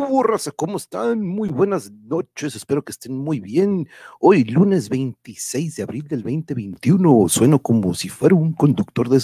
[0.00, 0.24] ¿Qué hubo?
[0.56, 1.20] ¿Cómo están?
[1.20, 3.86] Muy buenas noches, espero que estén muy bien.
[4.18, 9.20] Hoy, lunes 26 de abril del 2021, sueno como si fuera un conductor de...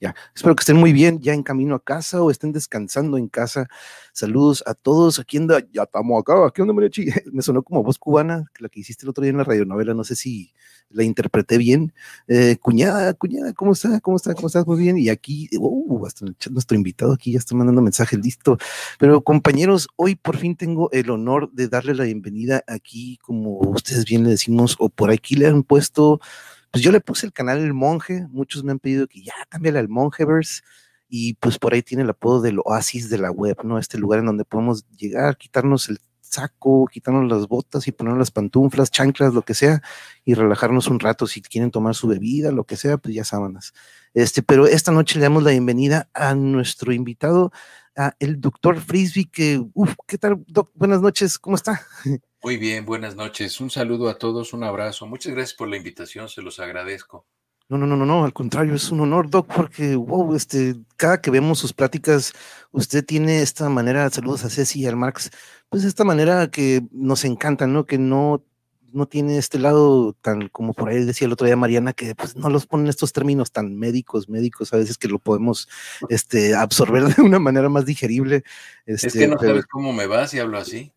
[0.00, 3.26] Ya, espero que estén muy bien, ya en camino a casa o estén descansando en
[3.26, 3.66] casa.
[4.12, 5.18] Saludos a todos.
[5.18, 7.06] Aquí anda, ya estamos acá, aquí anda Mariachi.
[7.32, 10.04] Me sonó como voz cubana, la que hiciste el otro día en la radionovela, no
[10.04, 10.52] sé si
[10.90, 11.92] la interpreté bien.
[12.28, 14.00] Eh, cuñada, cuñada, ¿cómo está?
[14.00, 14.34] ¿Cómo está?
[14.34, 14.66] ¿Cómo estás?
[14.66, 14.98] Muy bien.
[14.98, 18.58] Y aquí, uh, hasta nuestro invitado aquí ya está mandando mensaje listo.
[18.98, 24.04] Pero compañeros, hoy por fin tengo el honor de darle la bienvenida aquí, como ustedes
[24.04, 26.20] bien le decimos, o por aquí le han puesto,
[26.70, 29.78] pues yo le puse el canal El Monje, muchos me han pedido que ya cámbiale
[29.78, 30.62] al Monjeverse
[31.08, 33.78] y pues por ahí tiene el apodo del oasis de la web, ¿no?
[33.78, 35.98] Este lugar en donde podemos llegar, quitarnos el
[36.34, 39.82] saco, quitarnos las botas y ponernos las pantuflas, chanclas, lo que sea,
[40.24, 41.26] y relajarnos un rato.
[41.26, 43.72] Si quieren tomar su bebida, lo que sea, pues ya sábanas.
[44.14, 47.52] Este, pero esta noche le damos la bienvenida a nuestro invitado,
[47.96, 50.70] a el doctor Frisby, que, uff, ¿qué tal, doc?
[50.74, 51.86] Buenas noches, ¿cómo está?
[52.42, 53.60] Muy bien, buenas noches.
[53.60, 55.06] Un saludo a todos, un abrazo.
[55.06, 57.26] Muchas gracias por la invitación, se los agradezco.
[57.68, 61.22] No, no, no, no, no, al contrario, es un honor, Doc, porque, wow, este, cada
[61.22, 62.34] que vemos sus pláticas,
[62.72, 65.30] usted tiene esta manera, saludos a Ceci y al Marx,
[65.70, 67.86] pues esta manera que nos encanta, ¿no?
[67.86, 68.44] Que no,
[68.94, 72.36] no tiene este lado tan, como por ahí decía el otro día Mariana, que pues
[72.36, 75.68] no los ponen estos términos tan médicos, médicos, a veces que lo podemos
[76.08, 78.44] este, absorber de una manera más digerible.
[78.86, 80.92] Este, es que no sabes cómo me vas y hablo así.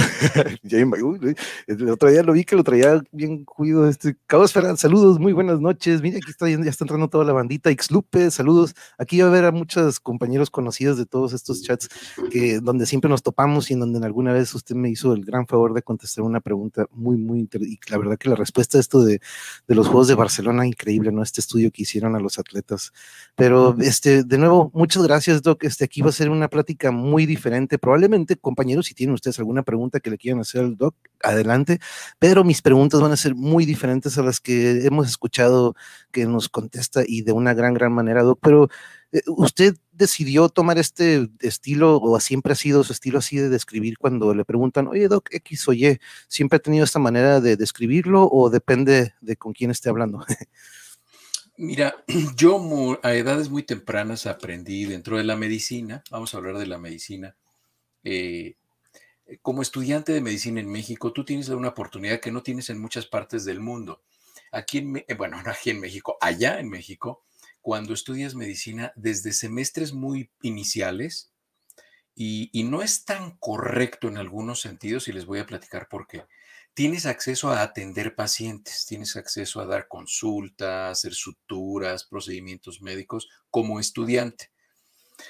[1.66, 3.88] el otro día lo vi que lo traía bien cuido.
[3.88, 6.02] Este, Esfera, saludos, muy buenas noches.
[6.02, 7.70] Mira, aquí está, ya está entrando toda la bandita.
[7.70, 8.74] Xlupe, saludos.
[8.98, 11.88] Aquí va a ver a muchos compañeros conocidos de todos estos chats
[12.30, 15.46] que donde siempre nos topamos y en donde alguna vez usted me hizo el gran
[15.46, 17.78] favor de contestar una pregunta muy, muy interesante.
[17.86, 19.20] Y la verdad que la respuesta a esto de,
[19.66, 21.22] de, los Juegos de Barcelona, increíble, ¿no?
[21.22, 22.92] Este estudio que hicieron a los atletas.
[23.34, 25.64] Pero, este, de nuevo, muchas gracias, Doc.
[25.64, 27.78] Este, aquí va a ser una plática muy diferente.
[27.78, 31.80] Probablemente, compañeros, si tienen ustedes alguna pregunta, que le quieran hacer al doc, adelante,
[32.20, 35.74] pero mis preguntas van a ser muy diferentes a las que hemos escuchado
[36.12, 38.68] que nos contesta y de una gran, gran manera, doc, pero
[39.12, 43.98] eh, usted decidió tomar este estilo o siempre ha sido su estilo así de describir
[43.98, 48.28] cuando le preguntan, oye, Doc, X o Y, ¿siempre ha tenido esta manera de describirlo
[48.30, 50.24] o depende de con quién esté hablando?
[51.56, 51.94] Mira,
[52.36, 56.78] yo a edades muy tempranas aprendí dentro de la medicina, vamos a hablar de la
[56.78, 57.36] medicina,
[58.02, 58.56] eh, eh,
[59.42, 63.06] como estudiante de medicina en México, tú tienes una oportunidad que no tienes en muchas
[63.06, 64.02] partes del mundo.
[64.52, 67.24] Aquí en, bueno, no aquí en México, allá en México,
[67.60, 71.32] cuando estudias medicina desde semestres muy iniciales,
[72.14, 76.06] y, y, no es tan correcto en algunos sentidos, y les voy a platicar por
[76.06, 76.24] qué.
[76.74, 83.80] Tienes acceso a atender pacientes, tienes acceso a dar consultas, hacer suturas, procedimientos médicos como
[83.80, 84.50] estudiante.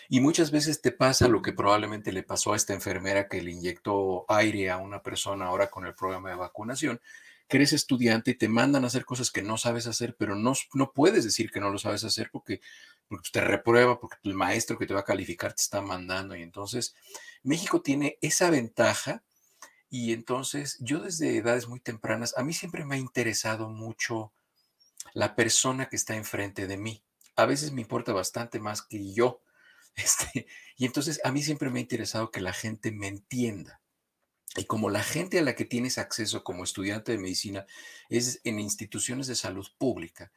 [0.08, 3.52] Y muchas veces te pasa lo que probablemente le pasó a esta enfermera que le
[3.52, 7.00] inyectó aire a una persona ahora con el programa de vacunación,
[7.48, 10.54] que eres estudiante y te mandan a hacer cosas que no sabes hacer, pero no,
[10.74, 12.60] no puedes decir que no lo sabes hacer porque,
[13.08, 16.36] porque te reprueba, porque el maestro que te va a calificar te está mandando.
[16.36, 16.94] Y entonces
[17.42, 19.24] México tiene esa ventaja
[19.88, 24.32] y entonces yo desde edades muy tempranas, a mí siempre me ha interesado mucho
[25.12, 27.02] la persona que está enfrente de mí.
[27.34, 29.40] A veces me importa bastante más que yo
[29.94, 30.46] este,
[30.76, 33.80] y entonces a mí siempre me ha interesado que la gente me entienda.
[34.56, 37.66] Y como la gente a la que tienes acceso como estudiante de medicina
[38.08, 40.32] es en instituciones de salud pública,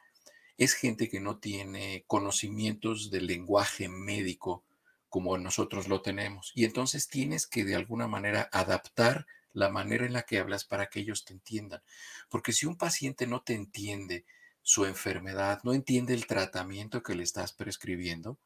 [0.56, 4.64] es gente que no tiene conocimientos del lenguaje médico
[5.08, 6.52] como nosotros lo tenemos.
[6.54, 10.88] Y entonces tienes que de alguna manera adaptar la manera en la que hablas para
[10.88, 11.82] que ellos te entiendan.
[12.28, 14.24] Porque si un paciente no te entiende
[14.62, 18.38] su enfermedad, no entiende el tratamiento que le estás prescribiendo,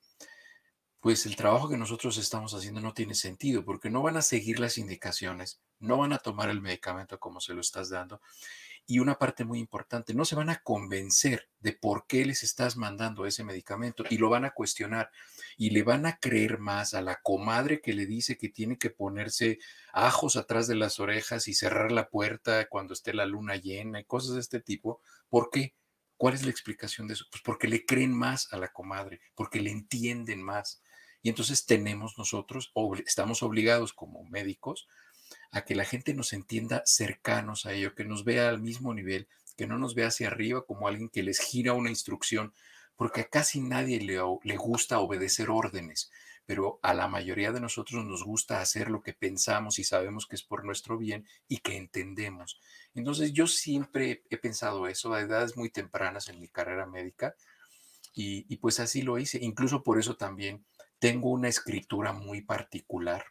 [1.01, 4.59] pues el trabajo que nosotros estamos haciendo no tiene sentido porque no van a seguir
[4.59, 8.21] las indicaciones, no van a tomar el medicamento como se lo estás dando.
[8.91, 12.79] Y una parte muy importante, no se van a convencer de por qué les estás
[12.79, 15.11] mandando ese medicamento y lo van a cuestionar
[15.59, 18.89] y le van a creer más a la comadre que le dice que tiene que
[18.89, 19.59] ponerse
[19.93, 24.05] ajos atrás de las orejas y cerrar la puerta cuando esté la luna llena y
[24.05, 25.03] cosas de este tipo.
[25.29, 25.75] ¿Por qué?
[26.17, 27.27] ¿Cuál es la explicación de eso?
[27.31, 30.83] Pues porque le creen más a la comadre, porque le entienden más.
[31.23, 32.73] Y entonces tenemos nosotros,
[33.05, 34.87] estamos obligados como médicos
[35.51, 39.29] a que la gente nos entienda cercanos a ello, que nos vea al mismo nivel,
[39.57, 42.53] que no nos vea hacia arriba como alguien que les gira una instrucción,
[42.97, 46.11] porque a casi nadie le, le gusta obedecer órdenes,
[46.47, 50.37] pero a la mayoría de nosotros nos gusta hacer lo que pensamos y sabemos que
[50.37, 52.61] es por nuestro bien y que entendemos.
[52.95, 57.35] Entonces yo siempre he pensado eso a edades muy tempranas en mi carrera médica
[58.15, 59.39] y, y pues así lo hice.
[59.43, 60.65] Incluso por eso también
[60.99, 63.25] tengo una escritura muy particular.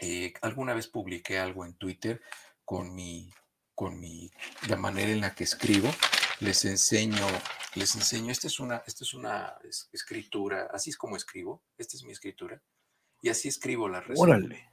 [0.00, 2.22] Eh, alguna vez publiqué algo en Twitter
[2.64, 3.32] con mi,
[3.74, 4.30] con mi,
[4.68, 5.90] la manera en la que escribo.
[6.40, 7.26] Les enseño,
[7.74, 9.54] les enseño, esta es una, esta es una
[9.92, 12.62] escritura, así es como escribo, esta es mi escritura,
[13.20, 14.22] y así escribo las recetas.
[14.22, 14.70] Órale,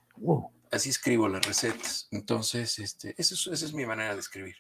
[0.72, 2.08] Así escribo las recetas.
[2.12, 4.56] Entonces, este, esa es, esa es mi manera de escribir.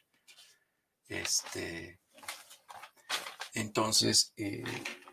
[1.08, 2.00] Este,
[3.54, 4.64] entonces, eh,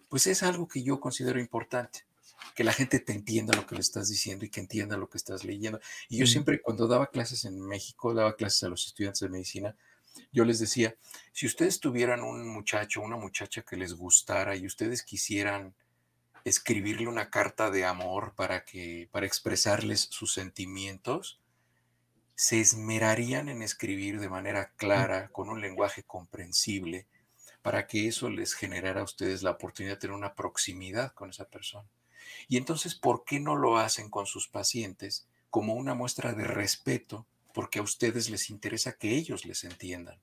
[0.09, 2.07] pues es algo que yo considero importante,
[2.55, 5.19] que la gente te entienda lo que le estás diciendo y que entienda lo que
[5.19, 5.81] estás leyendo.
[6.09, 9.77] Y yo siempre, cuando daba clases en México, daba clases a los estudiantes de medicina,
[10.33, 10.95] yo les decía,
[11.33, 15.75] si ustedes tuvieran un muchacho, una muchacha que les gustara y ustedes quisieran
[16.45, 21.41] escribirle una carta de amor para que para expresarles sus sentimientos,
[22.37, 27.07] se esmerarían en escribir de manera clara, con un lenguaje comprensible,
[27.63, 31.49] para que eso les generara a ustedes la oportunidad de tener una proximidad con esa
[31.49, 31.89] persona.
[32.49, 37.27] Y entonces, ¿por qué no lo hacen con sus pacientes como una muestra de respeto?
[37.53, 40.19] Porque a ustedes les interesa que ellos les entiendan.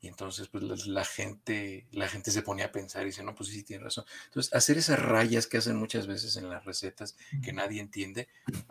[0.00, 3.48] Y entonces, pues la, gente, la gente se pone a pensar y dice, no, pues
[3.48, 4.04] sí, tiene razón.
[4.26, 8.28] Entonces, hacer esas rayas que hacen muchas veces en las recetas que nadie entiende,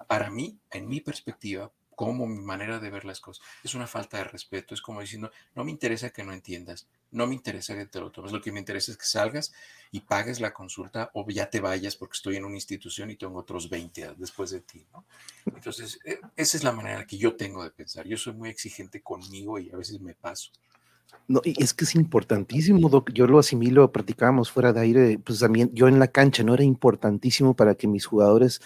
[0.07, 3.45] para mí, en mi perspectiva, como mi manera de ver las cosas.
[3.63, 7.27] Es una falta de respeto, es como diciendo, no me interesa que no entiendas, no
[7.27, 9.53] me interesa que te lo tomes, lo que me interesa es que salgas
[9.92, 13.39] y pagues la consulta o ya te vayas porque estoy en una institución y tengo
[13.39, 15.06] otros 20 después de ti, ¿no?
[15.45, 18.06] Entonces, e, esa es la manera que yo tengo de pensar.
[18.06, 20.51] Yo soy muy exigente conmigo y a veces me paso.
[21.27, 23.12] No, y es que es importantísimo, Doc.
[23.12, 26.63] Yo lo asimilo, practicábamos fuera de aire, pues también yo en la cancha no era
[26.63, 28.62] importantísimo para que mis jugadores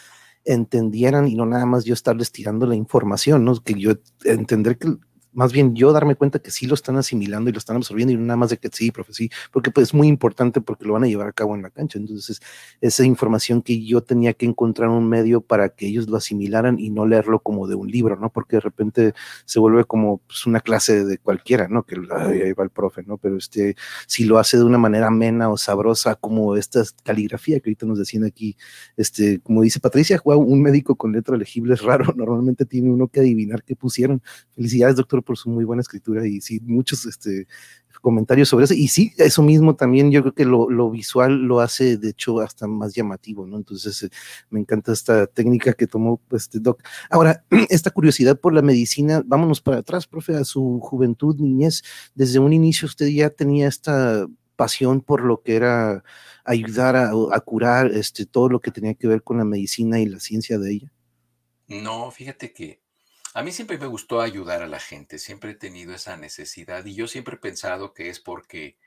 [0.45, 3.55] entendieran y no nada más yo estarles tirando la información, ¿no?
[3.61, 3.93] Que yo
[4.23, 4.95] entender que
[5.33, 8.17] más bien yo darme cuenta que sí lo están asimilando y lo están absorbiendo y
[8.17, 11.03] nada más de que sí, profe, sí, porque pues es muy importante porque lo van
[11.03, 11.99] a llevar a cabo en la cancha.
[11.99, 12.41] Entonces,
[12.81, 16.89] esa información que yo tenía que encontrar un medio para que ellos lo asimilaran y
[16.89, 18.29] no leerlo como de un libro, ¿no?
[18.31, 19.13] Porque de repente
[19.45, 21.83] se vuelve como pues, una clase de cualquiera, ¿no?
[21.83, 23.17] Que ahí va el profe, ¿no?
[23.17, 23.75] Pero este,
[24.07, 27.99] si lo hace de una manera amena o sabrosa, como esta caligrafía que ahorita nos
[27.99, 28.55] decían aquí,
[28.97, 33.19] este, como dice Patricia, un médico con letra legible es raro, normalmente tiene uno que
[33.19, 34.21] adivinar qué pusieron.
[34.55, 37.47] Felicidades, doctor por su muy buena escritura y sí, muchos este,
[37.99, 38.73] comentarios sobre eso.
[38.73, 42.67] Y sí, eso mismo también yo creo que lo, visual lo hace, de hecho, hasta
[42.67, 43.57] más llamativo, ¿no?
[43.57, 44.09] Entonces, eh,
[44.49, 46.81] me encanta esta técnica que tomó este Doc.
[47.09, 51.83] Ahora, esta curiosidad por la medicina, vámonos para atrás, profe, a su juventud, niñez.
[52.15, 56.03] Desde un inicio usted ya tenía esta pasión por lo que era
[56.43, 60.05] ayudar a, a curar este, todo lo que tenía que ver con la medicina y
[60.05, 60.91] la ciencia de ella.
[61.67, 62.81] No, fíjate que
[63.33, 66.95] a mí siempre me gustó ayudar a la gente, siempre he tenido esa necesidad y
[66.95, 68.77] yo siempre he pensado que es porque,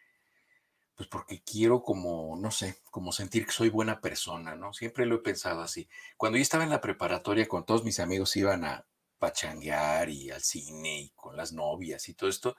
[0.97, 4.73] pues porque quiero como, no sé, como sentir que soy buena persona, ¿no?
[4.73, 5.89] Siempre lo he pensado así.
[6.17, 8.87] Cuando yo estaba en la preparatoria con todos mis amigos iban a
[9.19, 12.57] pachanguear y al cine y con las novias y todo esto,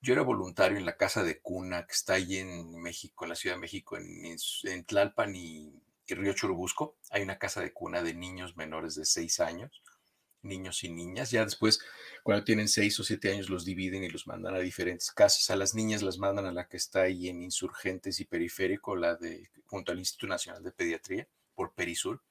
[0.00, 3.36] yo era voluntario en la casa de cuna que está ahí en México, en la
[3.36, 6.96] Ciudad de México, en, Tlalpan y, y Río Churubusco.
[7.10, 9.82] Hay una casa de cuna de niños menores de seis años
[10.44, 11.30] niños y niñas.
[11.30, 11.80] Ya después,
[12.22, 15.50] cuando tienen seis o siete años, los dividen y los mandan a diferentes casas.
[15.50, 19.16] A las niñas las mandan a la que está ahí en Insurgentes y Periférico, la
[19.16, 22.22] de junto al Instituto Nacional de Pediatría, por Perisur.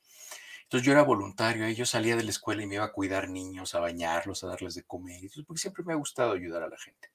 [0.63, 3.75] Entonces yo era voluntario, yo salía de la escuela y me iba a cuidar niños,
[3.75, 7.10] a bañarlos, a darles de comer, porque siempre me ha gustado ayudar a la gente.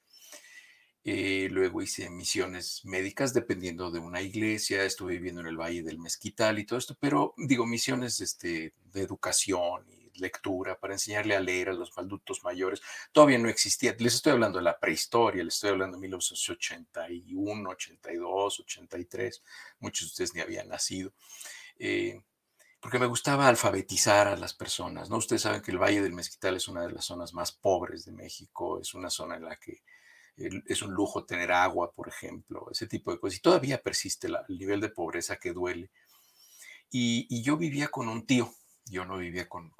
[1.04, 5.98] Eh, luego hice misiones médicas dependiendo de una iglesia, estuve viviendo en el Valle del
[5.98, 11.40] Mezquital y todo esto, pero digo, misiones este, de educación y lectura, para enseñarle a
[11.40, 12.80] leer a los maldutos mayores.
[13.12, 18.60] Todavía no existía, les estoy hablando de la prehistoria, les estoy hablando de 1981, 82,
[18.60, 19.42] 83,
[19.80, 21.12] muchos de ustedes ni habían nacido.
[21.78, 22.20] Eh,
[22.80, 25.16] porque me gustaba alfabetizar a las personas, ¿no?
[25.16, 28.12] Ustedes saben que el Valle del Mezquital es una de las zonas más pobres de
[28.12, 29.82] México, es una zona en la que
[30.38, 33.38] es un lujo tener agua, por ejemplo, ese tipo de cosas.
[33.38, 35.90] Y todavía persiste el nivel de pobreza que duele.
[36.90, 38.50] y, yo vivía con un tío,
[38.90, 39.72] yo no vivía con,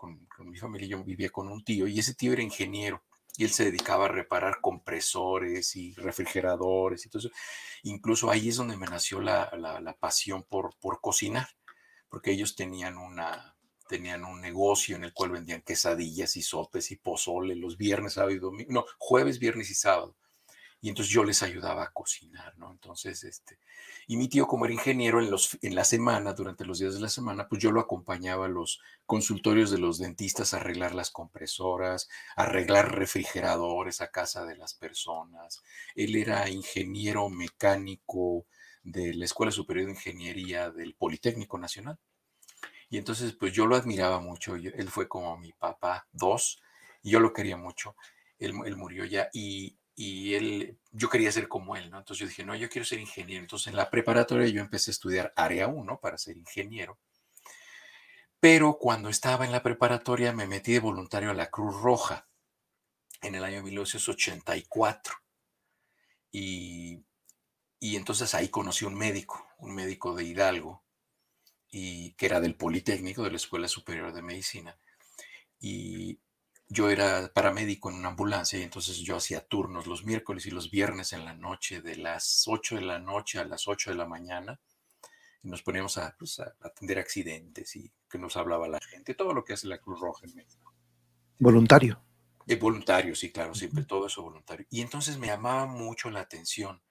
[0.45, 3.03] mi familia, yo vivía con un tío y ese tío era ingeniero
[3.37, 7.31] y él se dedicaba a reparar compresores y refrigeradores y todo eso.
[7.85, 11.49] Incluso ahí es donde me nació la, pasión por, por cocinar,
[12.09, 13.57] porque ellos tenían una,
[13.89, 18.35] tenían un negocio en el cual vendían quesadillas y sopes y pozole los viernes, sábado
[18.35, 20.17] y domingo, no, jueves, viernes y sábado
[20.81, 22.71] y entonces yo les ayudaba a cocinar, ¿no?
[22.71, 23.59] Entonces, este,
[24.07, 27.01] y mi tío como era ingeniero en, los, en la semana, durante los días de
[27.01, 31.11] la semana, pues yo lo acompañaba a los consultorios de los dentistas a arreglar las
[31.11, 35.63] compresoras, a arreglar refrigeradores a casa de las personas.
[35.97, 38.47] Él era ingeniero mecánico
[38.85, 41.99] de la Escuela Superior de Ingeniería del Politécnico Nacional.
[42.89, 44.55] Y entonces, pues yo lo admiraba mucho.
[44.55, 46.63] él fue como mi papá, dos,
[47.03, 47.97] y yo lo quería mucho.
[48.39, 51.99] Él, él murió ya y, y, él, yo quería ser como él, ¿no?
[51.99, 53.43] Entonces yo dije, no, yo quiero ser ingeniero.
[53.43, 57.01] Entonces en la preparatoria yo empecé a estudiar área 1 para ser ingeniero.
[58.39, 62.29] Pero cuando estaba en la preparatoria me metí de voluntario a la Cruz Roja
[63.23, 65.17] en el año 1984.
[66.31, 67.03] Y,
[67.81, 70.85] y entonces ahí conocí un médico, un médico de Hidalgo,
[71.73, 74.79] y que era del Politécnico, de la Escuela Superior de Medicina.
[75.59, 76.21] Y
[76.69, 80.71] yo era paramédico en una ambulancia y entonces yo hacía turnos los miércoles y los
[80.71, 84.07] viernes en la noche, de las 8 de la noche a las 8 de la
[84.07, 84.61] mañana.
[85.43, 89.45] Y nos poníamos pues, a, atender accidentes y que nos hablaba la gente, todo lo
[89.45, 90.75] que hace la Cruz Roja en México.
[91.39, 92.03] Voluntario.
[92.45, 94.67] De voluntario, sí, claro, siempre todo eso voluntario.
[94.71, 96.83] Y entonces me llamaba mucho la atención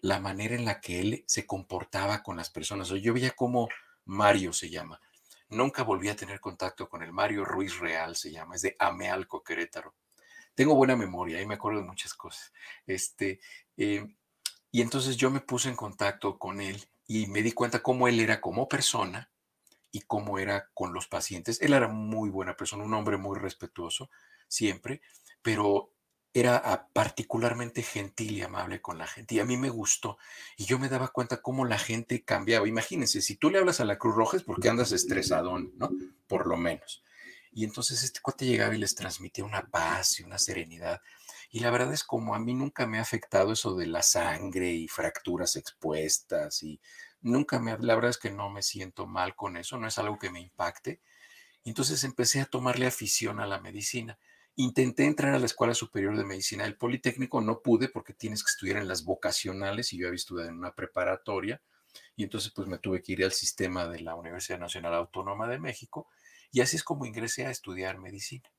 [0.00, 2.88] la manera en la que él se comportaba con las personas.
[2.88, 3.68] Yo veía cómo
[4.04, 5.00] Mario se llama.
[5.50, 9.42] Nunca volví a tener contacto con el Mario Ruiz Real, se llama, es de Amealco,
[9.42, 9.94] Querétaro.
[10.54, 12.52] Tengo buena memoria y me acuerdo de muchas cosas.
[12.86, 13.40] Este,
[13.76, 14.06] eh,
[14.70, 18.20] y entonces yo me puse en contacto con él y me di cuenta cómo él
[18.20, 19.30] era como persona
[19.90, 21.60] y cómo era con los pacientes.
[21.62, 24.10] Él era muy buena persona, un hombre muy respetuoso
[24.46, 25.00] siempre,
[25.40, 25.92] pero
[26.34, 29.36] era particularmente gentil y amable con la gente.
[29.36, 30.18] Y a mí me gustó.
[30.56, 32.68] Y yo me daba cuenta cómo la gente cambiaba.
[32.68, 35.90] Imagínense, si tú le hablas a la Cruz Roja es porque andas estresadón, ¿no?
[36.26, 37.02] Por lo menos.
[37.52, 41.00] Y entonces este cuate llegaba y les transmitía una paz y una serenidad.
[41.50, 44.70] Y la verdad es como a mí nunca me ha afectado eso de la sangre
[44.70, 46.78] y fracturas expuestas y
[47.22, 50.18] nunca me, la verdad es que no me siento mal con eso, no es algo
[50.18, 51.00] que me impacte.
[51.64, 54.18] Y entonces empecé a tomarle afición a la medicina
[54.60, 58.50] Intenté entrar a la Escuela Superior de Medicina del Politécnico, no pude porque tienes que
[58.50, 61.62] estudiar en las vocacionales y yo había estudiado en una preparatoria
[62.16, 65.60] y entonces pues me tuve que ir al sistema de la Universidad Nacional Autónoma de
[65.60, 66.08] México
[66.50, 68.50] y así es como ingresé a estudiar medicina.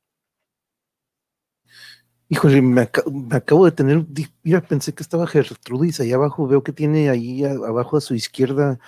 [2.30, 2.84] Híjole, me,
[3.32, 4.06] acabo de tener,
[4.42, 8.80] mira, pensé que estaba Gertrudis ahí abajo, veo que tiene ahí abajo a su izquierda.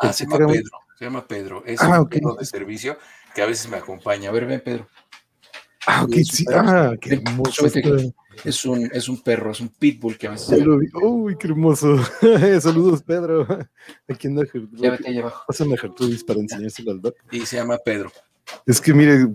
[0.00, 2.98] ah, se llama Pedro, se llama Pedro, es ah, un de servicio
[3.34, 4.28] que a veces me acompaña.
[4.28, 4.86] A ver, ven Pedro.
[5.90, 6.44] Ah, ok, sí.
[6.52, 7.66] Ah, qué hermoso.
[8.44, 10.62] Es un, es un perro, es un pitbull que a veces.
[11.02, 11.96] Uy, qué hermoso.
[12.60, 13.46] Saludos, Pedro.
[14.06, 14.80] Aquí anda Gertrudis.
[14.80, 15.44] Ya vete allá abajo.
[15.46, 17.16] Pásame a Gertrudis para enseñárselo al doc.
[17.32, 18.12] Y se llama Pedro.
[18.66, 19.28] Es que mire,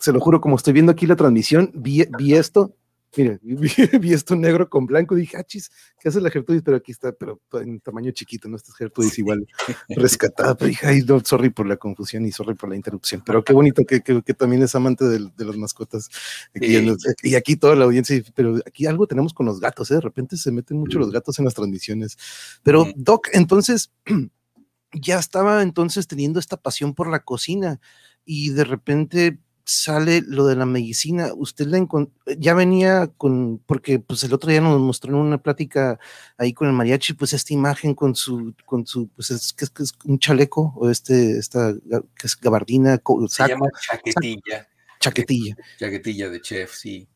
[0.00, 2.74] se lo juro, como estoy viendo aquí la transmisión, vi, vi esto
[3.16, 3.38] Mire,
[4.00, 6.62] vi, esto negro con blanco, dije, ah, ¿qué hace la Gertrudis?
[6.62, 8.56] Pero aquí está, pero en tamaño chiquito, ¿no?
[8.56, 9.46] Esta Gertrudis igual
[9.88, 13.42] rescatada, pero dije, ay, no, sorry por la confusión y sorry por la interrupción, pero
[13.44, 14.00] qué bonito que,
[14.34, 16.08] también es amante de, de las mascotas.
[16.54, 19.94] y aquí toda la audiencia, pero aquí algo tenemos con los gatos, ¿eh?
[19.94, 22.18] De repente se meten mucho los gatos en las transmisiones.
[22.62, 23.92] Pero, Doc, entonces,
[24.92, 27.80] ya estaba entonces teniendo esta pasión por la cocina
[28.24, 31.84] y de repente sale lo de la medicina, usted la
[32.38, 35.98] ya venía con, porque pues el otro día nos mostró en una plática
[36.38, 39.92] ahí con el mariachi, pues esta imagen con su, con su, pues es que es,
[40.04, 44.68] un chaleco, o este, esta, que es gabardina, Se llama chaquetilla.
[45.00, 45.56] Chaquetilla.
[45.78, 47.08] Chaquetilla de chef, sí.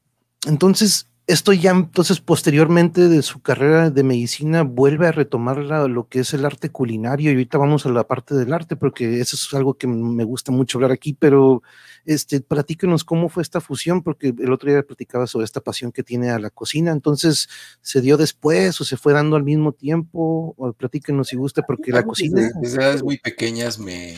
[0.47, 6.21] Entonces, esto ya entonces posteriormente de su carrera de medicina vuelve a retomar lo que
[6.21, 9.55] es el arte culinario y ahorita vamos a la parte del arte porque eso es
[9.55, 11.63] algo que me gusta mucho hablar aquí, pero
[12.05, 16.03] este, platíquenos cómo fue esta fusión porque el otro día platicaba sobre esta pasión que
[16.03, 17.49] tiene a la cocina, entonces
[17.81, 21.93] se dio después o se fue dando al mismo tiempo, o platíquenos si gusta porque
[21.93, 22.51] la cocina...
[22.61, 24.17] Desde, edades muy pequeñas me,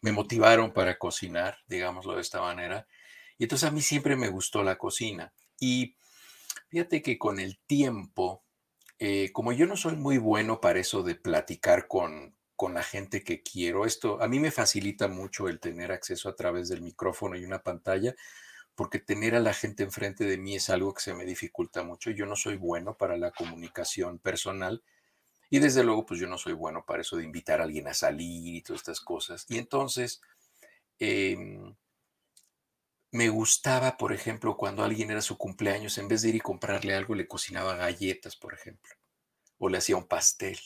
[0.00, 2.86] me motivaron para cocinar, digámoslo de esta manera,
[3.36, 5.96] y entonces a mí siempre me gustó la cocina y
[6.72, 8.46] Fíjate que con el tiempo,
[8.98, 13.22] eh, como yo no soy muy bueno para eso de platicar con, con la gente
[13.22, 17.36] que quiero, esto a mí me facilita mucho el tener acceso a través del micrófono
[17.36, 18.14] y una pantalla,
[18.74, 22.10] porque tener a la gente enfrente de mí es algo que se me dificulta mucho.
[22.10, 24.82] Yo no soy bueno para la comunicación personal
[25.50, 27.92] y desde luego pues yo no soy bueno para eso de invitar a alguien a
[27.92, 29.44] salir y todas estas cosas.
[29.50, 30.22] Y entonces,
[30.98, 31.74] em,
[33.12, 36.94] me gustaba, por ejemplo, cuando alguien era su cumpleaños, en vez de ir y comprarle
[36.94, 38.94] algo, le cocinaba galletas, por ejemplo,
[39.58, 40.58] o le hacía un pastel,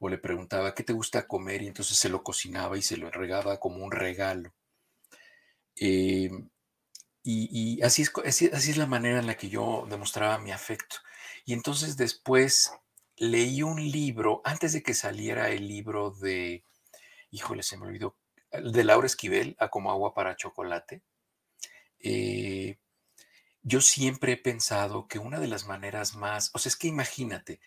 [0.00, 1.62] o le preguntaba, ¿qué te gusta comer?
[1.62, 4.52] Y entonces se lo cocinaba y se lo entregaba como un regalo.
[5.76, 6.30] Eh,
[7.22, 10.96] y, así, es, así, es la manera en la que yo demostraba mi afecto.
[11.46, 12.72] Y entonces después
[13.16, 16.64] leí un libro, antes de que saliera el libro de,
[17.30, 18.16] híjole, se me olvidó,
[18.52, 21.02] de Laura Esquivel, a como agua para chocolate
[22.00, 22.78] eh,
[23.62, 27.60] yo siempre he pensado que una de las maneras más, o sea, es que imagínate,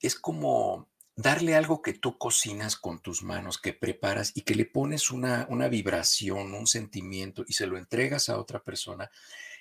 [0.00, 4.64] es como darle algo que tú cocinas con tus manos, que preparas y que le
[4.64, 9.10] pones una, una vibración, un sentimiento y se lo entregas a otra persona,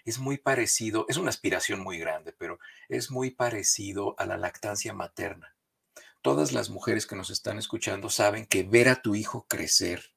[0.05, 2.59] es muy parecido, es una aspiración muy grande, pero
[2.89, 5.55] es muy parecido a la lactancia materna.
[6.21, 10.13] Todas las mujeres que nos están escuchando saben que ver a tu hijo crecer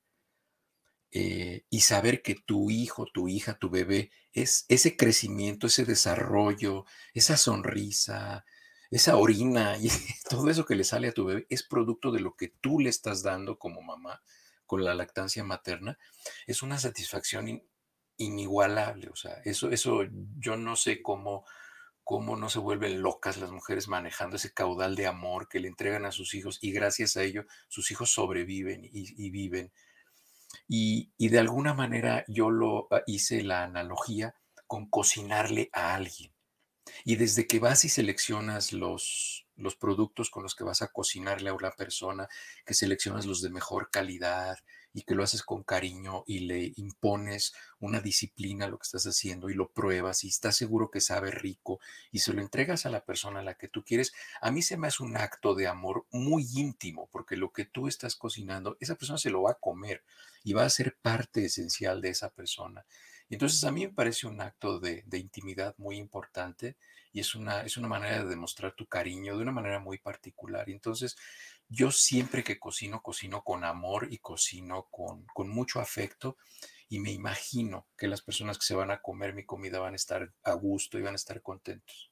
[1.14, 6.84] eh, y saber que tu hijo, tu hija, tu bebé, es ese crecimiento, ese desarrollo,
[7.14, 8.44] esa sonrisa,
[8.90, 9.88] esa orina y
[10.28, 12.90] todo eso que le sale a tu bebé es producto de lo que tú le
[12.90, 14.20] estás dando como mamá
[14.66, 15.98] con la lactancia materna,
[16.46, 17.62] es una satisfacción
[18.16, 19.08] inigualable.
[19.08, 20.02] O sea, eso, eso
[20.38, 21.44] yo no sé cómo,
[22.02, 26.04] cómo no se vuelven locas las mujeres manejando ese caudal de amor que le entregan
[26.04, 29.72] a sus hijos y gracias a ello sus hijos sobreviven y, viven.
[30.68, 34.34] Y, y, de alguna manera yo lo ah, hice la analogía
[34.66, 36.32] con cocinarle a alguien.
[37.04, 41.50] Y desde que vas y seleccionas los, los productos con los que vas a cocinarle
[41.50, 42.28] a una persona,
[42.64, 44.56] que seleccionas los de mejor calidad
[44.94, 49.04] y que lo haces con cariño y le impones una disciplina a lo que estás
[49.04, 51.80] haciendo y lo pruebas y estás seguro que sabe rico
[52.12, 54.76] y se lo entregas a la persona a la que tú quieres, a mí se
[54.76, 58.94] me hace un acto de amor muy íntimo porque lo que tú estás cocinando, esa
[58.94, 60.02] persona se lo va a comer
[60.44, 62.84] y va a ser parte esencial de esa persona.
[63.30, 66.76] Entonces a mí me parece un acto de, intimidad muy importante
[67.12, 70.68] y es una, es una manera de demostrar tu cariño de una manera muy particular.
[70.68, 71.16] Entonces
[71.68, 76.36] yo siempre que cocino, cocino con amor y cocino con, con mucho afecto
[76.88, 79.96] y me imagino que las personas que se van a comer mi comida van a
[79.96, 82.10] estar a gusto y van a estar contentos.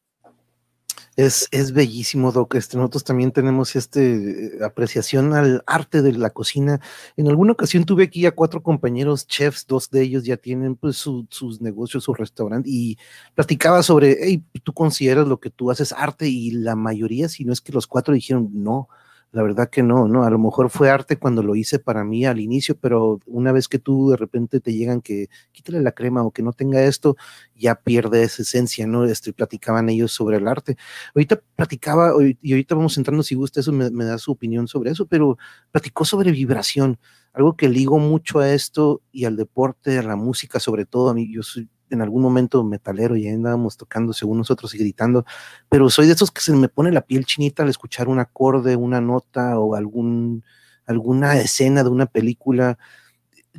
[1.14, 2.54] Es, es bellísimo, Doc.
[2.54, 6.80] Este, nosotros también tenemos este eh, apreciación al arte de la cocina.
[7.16, 10.96] En alguna ocasión tuve aquí a cuatro compañeros chefs, dos de ellos ya tienen pues
[10.96, 12.96] sus negocios, su restaurante, y
[13.34, 17.52] platicaba sobre, hey, tú consideras lo que tú haces arte, y la mayoría, si no
[17.52, 18.88] es que los cuatro dijeron, no,
[19.32, 20.24] la verdad que no, ¿no?
[20.24, 23.66] A lo mejor fue arte cuando lo hice para mí al inicio, pero una vez
[23.66, 27.16] que tú de repente te llegan que quítale la crema o que no tenga esto,
[27.56, 29.04] ya pierde esa esencia, ¿no?
[29.06, 30.76] Este, platicaban ellos sobre el arte.
[31.14, 35.06] Ahorita platicaba, y ahorita vamos entrando, si gusta eso, me, da su opinión sobre eso,
[35.06, 35.38] pero
[35.70, 36.98] platicó sobre vibración,
[37.32, 41.08] algo que ligo mucho a esto y al deporte, a la música sobre todo.
[41.08, 45.24] A mí, yo soy en algún momento metalero y andábamos tocando según nosotros y gritando,
[45.68, 48.76] pero soy de esos que se me pone la piel chinita al escuchar un acorde,
[48.76, 50.44] una nota o algún,
[50.86, 52.78] alguna escena de una película.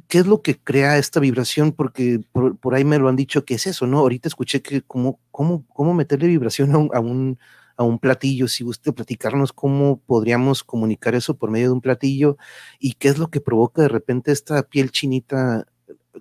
[0.08, 1.72] ¿Qué es lo que crea esta vibración?
[1.72, 4.00] Porque por, ahí me lo han dicho que es eso, ¿no?
[4.00, 7.38] Ahorita escuché que cómo, cómo, cómo meterle vibración a un, a un,
[7.78, 12.38] a un platillo, si guste platicarnos cómo podríamos comunicar eso por medio de un platillo
[12.80, 15.66] y qué es lo que provoca de repente esta piel chinita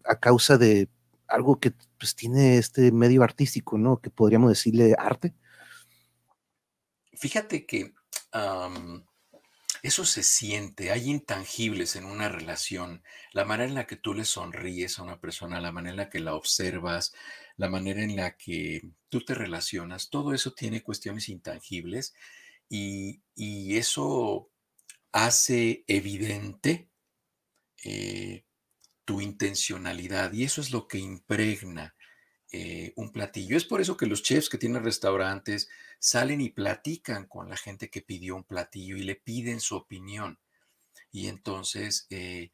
[0.04, 0.88] a causa de
[1.32, 4.00] algo que pues tiene este medio artístico, ¿no?
[4.00, 5.34] Que podríamos decirle arte.
[7.14, 7.92] Fíjate que
[9.82, 14.24] eso se siente, hay intangibles en una relación, la manera en la que tú le
[14.24, 17.12] sonríes a una persona, la manera en la que la observas,
[17.56, 22.14] la manera en la que tú te relacionas, todo eso tiene cuestiones intangibles
[22.68, 23.20] y,
[23.76, 24.50] eso
[25.12, 26.88] hace evidente
[27.84, 28.44] eh,
[29.04, 31.94] tu intencionalidad y eso es lo que impregna
[32.52, 33.56] eh, un platillo.
[33.56, 37.88] Es por eso que los chefs que tienen restaurantes salen y platican con la gente
[37.88, 40.38] que pidió un platillo y le piden su opinión.
[41.10, 42.50] Y entonces eh,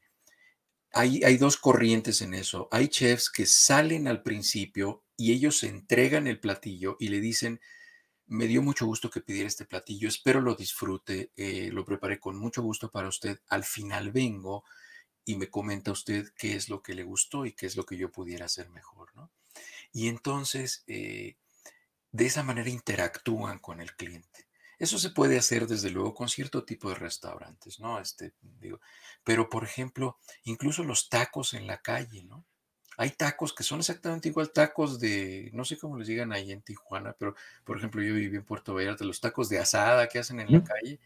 [0.92, 2.68] hay, hay dos corrientes en eso.
[2.70, 7.60] Hay chefs que salen al principio y ellos entregan el platillo y le dicen,
[8.28, 12.36] me dio mucho gusto que pidiera este platillo, espero lo disfrute, eh, lo preparé con
[12.36, 13.40] mucho gusto para usted.
[13.48, 14.64] Al final vengo
[15.28, 17.98] y me comenta usted qué es lo que le gustó y qué es lo que
[17.98, 19.30] yo pudiera hacer mejor, ¿no?
[19.92, 21.36] Y entonces, eh,
[22.12, 24.46] de esa manera interactúan con el cliente.
[24.78, 28.00] Eso se puede hacer desde luego con cierto tipo de restaurantes, ¿no?
[28.00, 28.80] Este, digo,
[29.22, 32.46] pero por ejemplo, incluso los tacos en la calle, ¿no?
[32.96, 36.62] Hay tacos que son exactamente igual tacos de, no sé cómo les digan ahí en
[36.62, 40.40] Tijuana, pero por ejemplo yo viví en Puerto Vallarta, los tacos de asada que hacen
[40.40, 40.98] en la calle,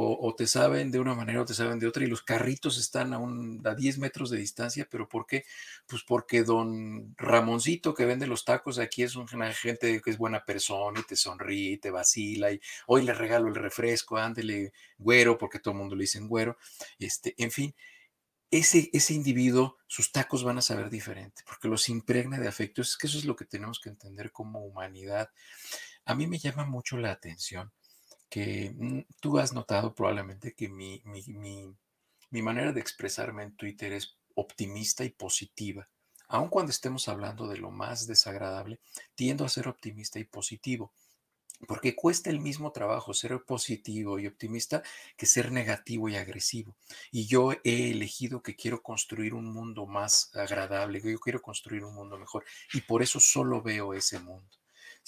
[0.00, 3.12] o, te saben de una manera o te saben de otra, y los carritos están
[3.12, 5.44] a, un, a 10 metros de distancia, pero ¿por qué?
[5.86, 10.44] Pues porque don Ramoncito que vende los tacos aquí es una gente que es buena
[10.44, 15.36] persona y te sonríe y te vacila, y hoy le regalo el refresco, ándele güero,
[15.36, 16.56] porque todo el mundo le dice güero,
[16.98, 17.74] este, en fin.
[18.50, 22.80] Ese, ese individuo, sus tacos van a saber diferente, porque los impregna de afecto.
[22.80, 25.28] Es que eso es lo que tenemos que entender como humanidad.
[26.06, 27.70] A mí me llama mucho la atención
[28.28, 34.16] que mm, tú has notado probablemente que mi, mi, manera de expresarme en Twitter es
[34.34, 35.88] optimista y positiva.
[36.28, 38.80] Aun cuando estemos hablando de lo más desagradable,
[39.14, 40.92] tiendo a ser optimista y positivo.
[41.66, 44.82] porque cuesta el mismo trabajo ser positivo y optimista
[45.16, 46.76] que ser negativo y agresivo.
[47.10, 51.84] Y yo he elegido que quiero construir un mundo más agradable, que yo quiero construir
[51.84, 52.44] un mundo mejor.
[52.72, 54.58] Y por eso solo veo ese mundo.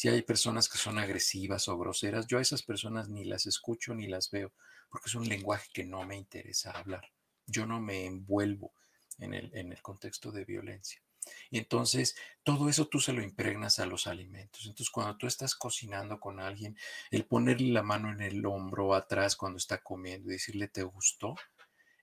[0.01, 3.95] Si hay personas que son agresivas o groseras, yo a esas personas ni las escucho
[3.95, 4.51] ni las veo,
[4.89, 7.13] porque es un lenguaje que no me interesa hablar.
[7.47, 8.73] Yo no me envuelvo
[9.19, 11.03] en el, en el contexto de violencia.
[11.51, 14.65] Y entonces todo eso tú se lo impregnas a los alimentos.
[14.65, 16.79] Entonces cuando tú estás cocinando con alguien,
[17.11, 21.35] el ponerle la mano en el hombro atrás cuando está comiendo y decirle, ¿te gustó?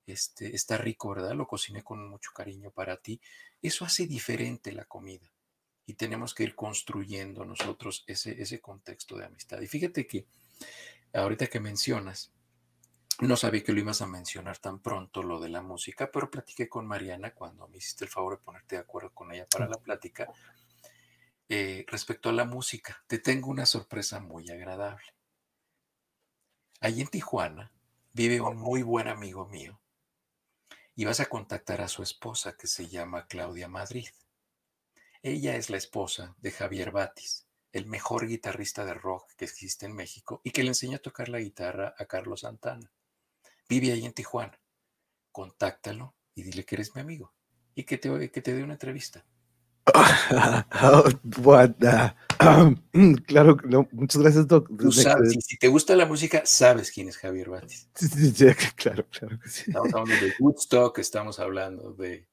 [0.05, 1.33] Este, está rico, ¿verdad?
[1.33, 3.19] Lo cociné con mucho cariño para ti.
[3.59, 5.31] Eso hace diferente la comida.
[5.87, 9.59] Y tenemos que ir construyendo nosotros ese, ese contexto de amistad.
[9.61, 10.27] Y fíjate que
[11.13, 12.31] ahorita que mencionas,
[13.19, 16.69] no sabía que lo ibas a mencionar tan pronto lo de la música, pero platiqué
[16.69, 19.77] con Mariana cuando me hiciste el favor de ponerte de acuerdo con ella para la
[19.77, 20.27] plática.
[21.49, 25.15] Eh, respecto a la música, te tengo una sorpresa muy agradable.
[26.79, 27.71] Allí en Tijuana
[28.13, 29.79] vive un muy buen amigo mío
[30.95, 34.09] y vas a contactar a su esposa que se llama Claudia Madrid.
[35.27, 39.93] Ella es la esposa de Javier Batis, el mejor guitarrista de rock que existe en
[39.93, 42.89] México y que le enseña a tocar la guitarra a Carlos Santana
[43.67, 44.57] vive ahí en Tijuana.
[45.33, 47.33] Contáctalo y dile que eres mi amigo
[47.75, 49.25] y que te, que te dé una entrevista.
[53.27, 54.69] claro, no, muchas gracias, Doc.
[55.41, 57.89] si, te gusta la música, sabes quién es Javier Batis.
[58.77, 59.63] claro, claro sí.
[59.67, 62.29] Estamos hablando de Woodstock, estamos hablando de.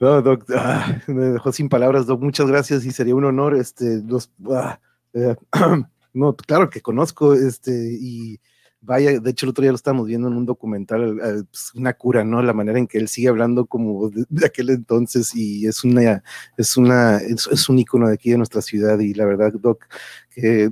[0.00, 2.20] No, Doc, ah, me dejó sin palabras, Doc.
[2.20, 3.56] Muchas gracias y sería un honor.
[3.56, 4.80] Este, los, ah,
[5.12, 5.36] eh,
[6.12, 8.40] no, claro que conozco, este, y
[8.84, 11.94] vaya, de hecho el otro día lo estábamos viendo en un documental, eh, pues, una
[11.94, 12.42] cura, ¿no?
[12.42, 16.22] La manera en que él sigue hablando como de, aquel entonces y es una,
[16.56, 19.86] es una, es, un icono de aquí de nuestra ciudad y la verdad, Doc,
[20.30, 20.70] que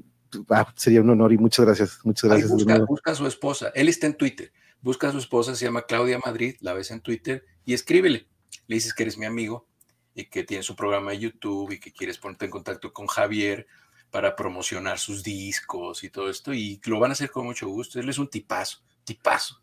[0.50, 2.50] ah, sería un honor y muchas gracias, muchas gracias.
[2.87, 6.18] busca, a su esposa, él está en Twitter, busca a su esposa, se llama Claudia
[6.24, 8.26] Madrid, la ves en Twitter y escríbele,
[8.66, 9.66] le dices que eres mi amigo
[10.14, 13.66] y que tiene su programa de YouTube y que quieres ponerte en contacto con Javier
[14.11, 17.98] para promocionar sus discos y todo esto, y lo van a hacer con mucho gusto.
[17.98, 19.61] Él es un tipazo, tipazo.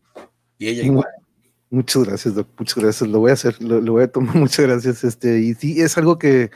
[0.58, 1.08] Y ella igual.
[1.70, 3.10] Muchas gracias, Doc, muchas gracias.
[3.10, 5.04] Lo voy a hacer, lo, voy a tomar, muchas gracias.
[5.04, 6.50] Este, y sí, es algo que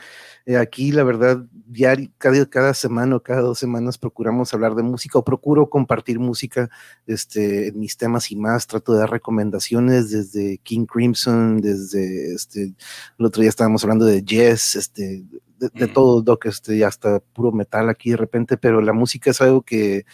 [0.46, 4.82] eh, aquí, la verdad, diario, cada, cada semana o cada dos semanas procuramos hablar de
[4.82, 6.68] música o procuro compartir música
[7.06, 8.66] este, en mis temas y más.
[8.66, 12.74] Trato de dar recomendaciones desde King Crimson, desde este,
[13.18, 15.24] el otro día estábamos hablando de jazz, este,
[15.58, 19.62] de, todo, Doc, este, hasta puro metal aquí de repente, pero la música es algo
[19.62, 20.04] que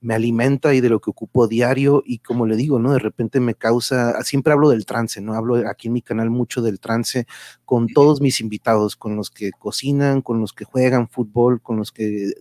[0.00, 2.92] me alimenta y de lo que ocupo diario y como le digo, ¿no?
[2.92, 5.34] De repente me causa, siempre hablo del trance, ¿no?
[5.34, 7.26] Hablo aquí en mi canal mucho del trance
[7.64, 11.92] con todos mis invitados, con los que cocinan, con los que juegan fútbol, con los
[11.92, 12.32] que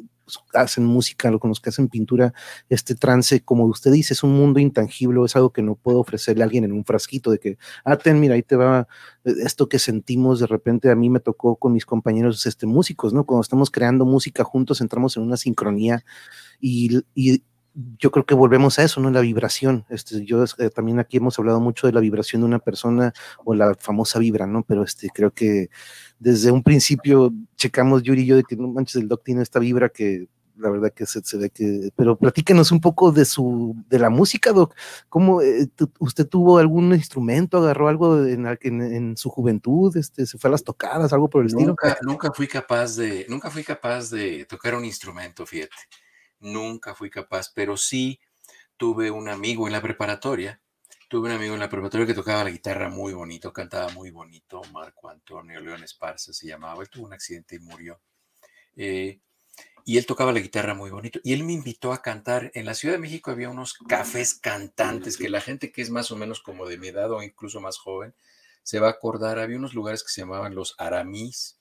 [0.53, 2.33] hacen música, con los que hacen pintura,
[2.69, 6.43] este trance, como usted dice, es un mundo intangible, es algo que no puedo ofrecerle
[6.43, 8.87] a alguien en un frasquito de que, ah, ten, mira, ahí te va
[9.23, 13.13] eh, esto que sentimos, de repente a mí me tocó con mis compañeros este, músicos,
[13.13, 13.25] ¿no?
[13.25, 16.03] Cuando estamos creando música juntos, entramos en una sincronía
[16.59, 17.43] y, y
[17.99, 19.11] yo creo que volvemos a eso, ¿no?
[19.11, 19.85] La vibración.
[19.89, 23.13] Este, yo eh, también aquí hemos hablado mucho de la vibración de una persona
[23.45, 24.63] o la famosa vibra, ¿no?
[24.63, 25.69] Pero este, creo que
[26.17, 29.59] desde un principio checamos Yuri y yo de que no manches, el doc tiene esta
[29.59, 33.99] vibra que la verdad que se, ve que, pero platíquenos un poco de su, de
[33.99, 34.73] la música, Doc.
[35.07, 40.47] ¿Cómo eh, usted tuvo algún instrumento, agarró algo en, en, su juventud, este, se fue
[40.47, 41.75] a las tocadas, algo por el estilo?
[42.01, 45.75] Nunca fui capaz de, nunca fui capaz de tocar un instrumento, fíjate
[46.39, 48.19] nunca fui capaz, pero sí
[48.77, 50.61] tuve un amigo en la preparatoria,
[51.09, 54.61] tuve un amigo en la preparatoria que tocaba la guitarra muy bonito, cantaba muy bonito,
[54.71, 57.99] Marco Antonio León Esparza se llamaba, él tuvo un accidente y murió.
[58.75, 59.19] Eh,
[59.87, 61.19] y él tocaba la guitarra muy bonito.
[61.23, 62.51] Y él me invitó a cantar.
[62.53, 66.11] En la Ciudad de México había unos cafés cantantes que la gente que es más
[66.11, 68.13] o menos como de mi edad o incluso más joven
[68.63, 69.39] se va a acordar.
[69.39, 71.57] Había unos lugares que se llamaban los Aramís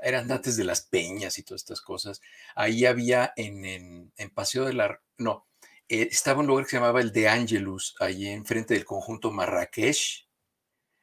[0.00, 2.20] eran antes de las peñas y todas estas cosas.
[2.54, 5.00] Ahí había en, en, Paseo de la...
[5.18, 5.46] No,
[5.88, 10.28] eh, estaba un lugar que se llamaba el de Angelus, ahí enfrente del conjunto Marrakech,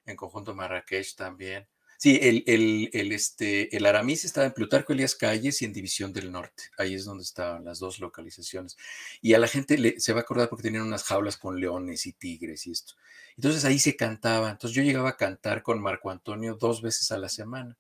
[0.06, 1.68] en conjunto Marrakech también.
[1.98, 6.12] Sí, el, el, el, este, el Aramis estaba en Plutarco Elías Calles y en División
[6.12, 6.64] del Norte.
[6.78, 8.76] Ahí es donde estaban las dos localizaciones.
[9.22, 12.12] Y a la gente se va a acordar porque tenían unas jaulas con leones y
[12.12, 12.96] tigres y esto.
[13.38, 14.50] Entonces ahí se cantaba.
[14.50, 17.78] Entonces yo llegaba a cantar con Marco Antonio dos veces a la semana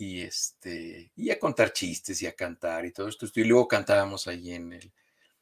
[0.00, 3.26] y este y a contar chistes y a cantar y todo esto.
[3.34, 4.92] Y luego cantábamos ahí en el,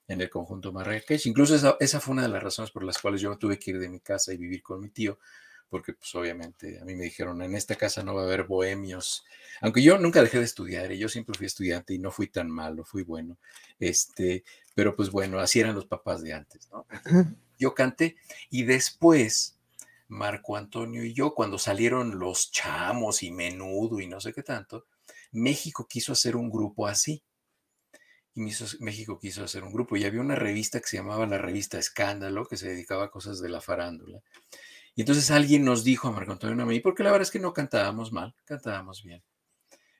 [0.09, 1.27] en el conjunto Marrakech.
[1.27, 3.79] Incluso esa, esa, fue una de las razones por las cuales yo tuve que ir
[3.79, 5.21] de mi casa y vivir con mi tío,
[5.69, 9.25] porque pues obviamente a mí me dijeron, en esta casa no va a haber bohemios,
[9.61, 12.51] aunque yo nunca dejé de estudiar, y yo siempre fui estudiante y no fui tan
[12.51, 13.39] malo, fui bueno,
[13.79, 14.43] este,
[14.75, 16.85] pero pues bueno, así eran los papás de antes, ¿no?
[17.61, 18.17] Yo canté
[18.51, 19.58] y después
[20.09, 24.87] Marco Antonio y yo, cuando salieron los chamos y menudo y no sé qué tanto,
[25.33, 27.23] México quiso hacer un grupo así.
[28.35, 28.43] Y
[28.81, 32.47] México quiso hacer un grupo y había una revista que se llamaba la revista Escándalo,
[32.47, 34.23] que se dedicaba a cosas de la farándula.
[34.95, 37.31] Y entonces alguien nos dijo a Marco Antonio y a mí, porque la verdad es
[37.31, 39.23] que no cantábamos mal, cantábamos bien,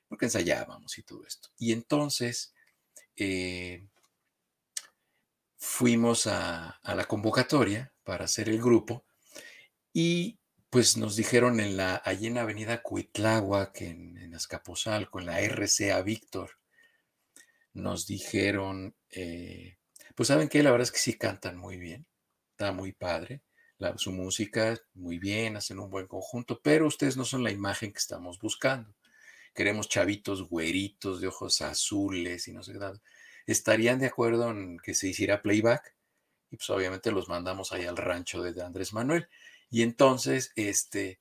[0.07, 1.49] porque ensayábamos y todo esto.
[1.57, 2.53] Y entonces
[3.15, 3.85] eh,
[5.57, 9.05] fuimos a, la convocatoria para hacer el grupo
[9.93, 15.25] y pues nos dijeron en la, allí en la avenida Cuitláhuac, en, en Azcapotzalco, en
[15.25, 16.51] la RCA Víctor,
[17.73, 19.77] nos dijeron, eh,
[20.15, 22.05] pues saben que la verdad es que sí cantan muy bien,
[22.51, 23.41] está muy padre,
[23.95, 27.99] su música muy bien, hacen un buen conjunto, pero ustedes no son la imagen que
[27.99, 28.93] estamos buscando.
[29.53, 32.79] Queremos chavitos güeritos de ojos azules y no sé qué.
[33.47, 35.95] ¿Estarían de acuerdo en que se hiciera playback?
[36.51, 39.29] Y pues obviamente los mandamos ahí al rancho de Andrés Manuel.
[39.69, 41.19] Y entonces, este,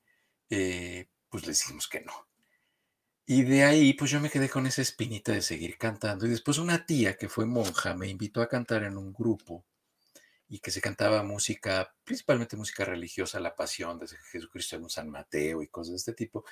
[0.50, 2.28] eh, pues le decimos que no.
[3.26, 6.26] Y de ahí, pues yo me quedé con esa espinita de seguir cantando.
[6.26, 9.66] Y después una tía que fue monja me invitó a cantar en un grupo
[10.48, 15.62] y que se cantaba música, principalmente música religiosa, la pasión de Jesucristo en San Mateo
[15.62, 16.44] y cosas de este tipo.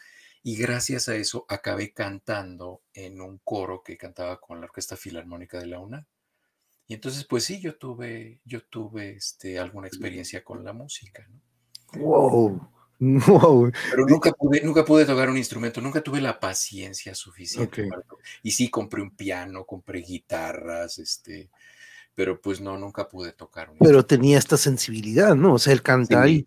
[0.43, 5.59] Y gracias a eso acabé cantando en un coro que cantaba con la Orquesta Filarmónica
[5.59, 6.07] de la UNA.
[6.87, 11.27] Y entonces, pues sí, yo tuve, yo tuve este, alguna experiencia con la música.
[11.95, 12.61] ¡Wow!
[12.99, 17.89] Pero nunca pude, nunca pude tocar un instrumento, nunca tuve la paciencia suficiente.
[18.43, 21.51] y sí, compré un piano, compré guitarras, este,
[22.17, 23.71] pero pues no, nunca pude tocar.
[23.79, 25.53] pero tenía esta sensibilidad, ¿no?
[25.53, 26.47] O sea, el cantar y,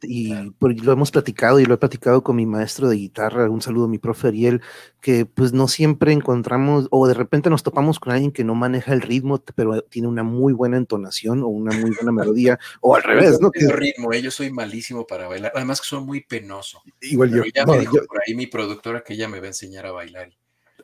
[0.60, 3.88] lo hemos platicado y lo he platicado con mi maestro de guitarra, un saludo a
[3.88, 4.62] mi profe Ariel,
[5.00, 8.94] que pues no siempre encontramos o de repente nos topamos con alguien que no maneja
[8.94, 13.04] el ritmo, pero tiene una muy buena entonación o una muy buena melodía, o al
[13.04, 13.52] revés, ¿no?
[13.52, 14.24] Que ritmo, ¿eh?
[14.24, 16.82] yo soy malísimo para bailar, además que soy muy penoso.
[17.00, 17.44] Igual yo.
[17.54, 20.32] Ya me dijo por ahí mi productora que ella me va a enseñar a bailar.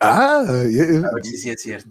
[0.02, 0.46] Ah,
[1.24, 1.90] sí, sí, es cierto.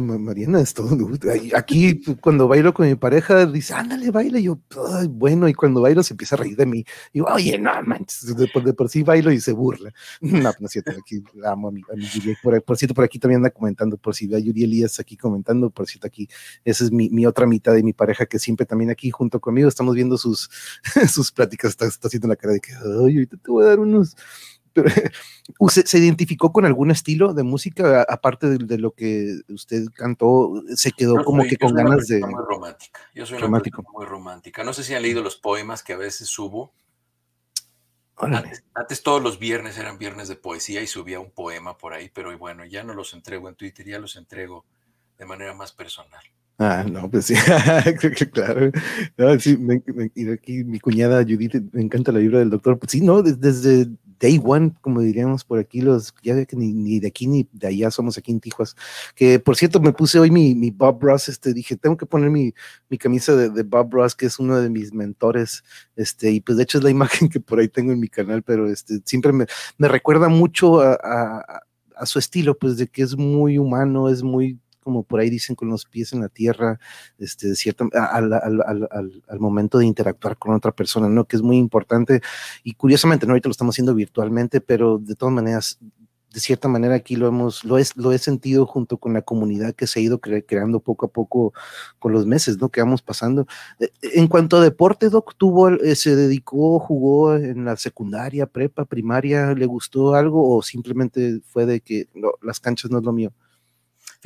[0.00, 1.08] Mariana, es todo.
[1.54, 4.38] Aquí, cuando bailo con mi pareja, dice, ándale, baila.
[4.38, 4.60] Y yo,
[5.08, 6.84] bueno, y cuando bailo se empieza a reír de mí.
[7.12, 9.92] Y yo, oye, no manches, de, por, sí bailo y se burla.
[10.36, 12.36] No, no es cierto, aquí amo a mi, a mi Yuri.
[12.42, 15.70] Por, cierto, por aquí también anda comentando, por si ve a Yuri Elías aquí comentando,
[15.70, 16.28] por cierto, aquí,
[16.64, 19.68] esa es mi, mi otra mitad de mi pareja que siempre también aquí junto conmigo
[19.68, 20.50] estamos viendo sus,
[21.12, 23.80] sus pláticas, está, está haciendo la cara de que, ay, ahorita te voy a dar
[23.80, 24.16] unos
[25.68, 30.62] ¿Se, identificó con algún estilo de música aparte de, lo que usted cantó?
[30.74, 32.20] ¿Se quedó como que con ganas de...?
[32.20, 33.00] Muy romántica.
[33.14, 33.62] Yo soy una
[33.92, 34.64] muy romántica.
[34.64, 36.72] No sé si han leído los poemas que a veces subo.
[38.18, 42.10] Antes, antes, todos los viernes eran viernes de poesía y subía un poema por ahí,
[42.12, 44.64] pero bueno, ya no los entrego en Twitter, ya los entrego
[45.18, 46.24] de manera más personal.
[46.58, 47.34] Ah, no, pues sí,
[48.32, 48.70] claro.
[49.18, 49.58] No, sí,
[50.14, 52.78] y aquí mi cuñada Judith, me encanta la libro del doctor.
[52.78, 57.00] Pues sí, no, desde, day one, como diríamos por aquí, los, ya ve que ni,
[57.00, 58.76] de aquí ni de allá somos aquí en Tijuas.
[59.14, 62.54] Que por cierto, me puse hoy mi, Bob Ross, este, dije, tengo que poner mi,
[62.88, 65.64] mi camisa de, Bob Ross, que es uno de mis mentores,
[65.96, 68.42] este, y pues de hecho es la imagen que por ahí tengo en mi canal,
[68.42, 69.46] pero este, siempre me,
[69.78, 71.62] me recuerda mucho a,
[71.96, 75.56] a su estilo, pues de que es muy humano, es muy como por ahí dicen,
[75.56, 76.78] con los pies en la tierra,
[77.18, 81.24] este, cierto, al, al, al, al, momento de interactuar con otra persona, ¿no?
[81.24, 82.20] Que es muy importante.
[82.62, 83.32] Y curiosamente, ¿no?
[83.32, 85.80] Ahorita lo estamos haciendo virtualmente, pero de todas maneras,
[86.32, 89.74] de cierta manera aquí lo hemos, lo, es, lo he sentido junto con la comunidad
[89.74, 91.52] que se ha ido creando poco a poco
[91.98, 92.68] con los meses, ¿no?
[92.68, 93.48] Que vamos pasando.
[93.80, 98.84] Eh, en cuanto a deporte, Doc, tuvo, eh, se dedicó, jugó en la secundaria, prepa,
[98.84, 102.08] primaria, ¿le gustó algo o simplemente fue de que
[102.40, 103.32] las canchas no es lo mío?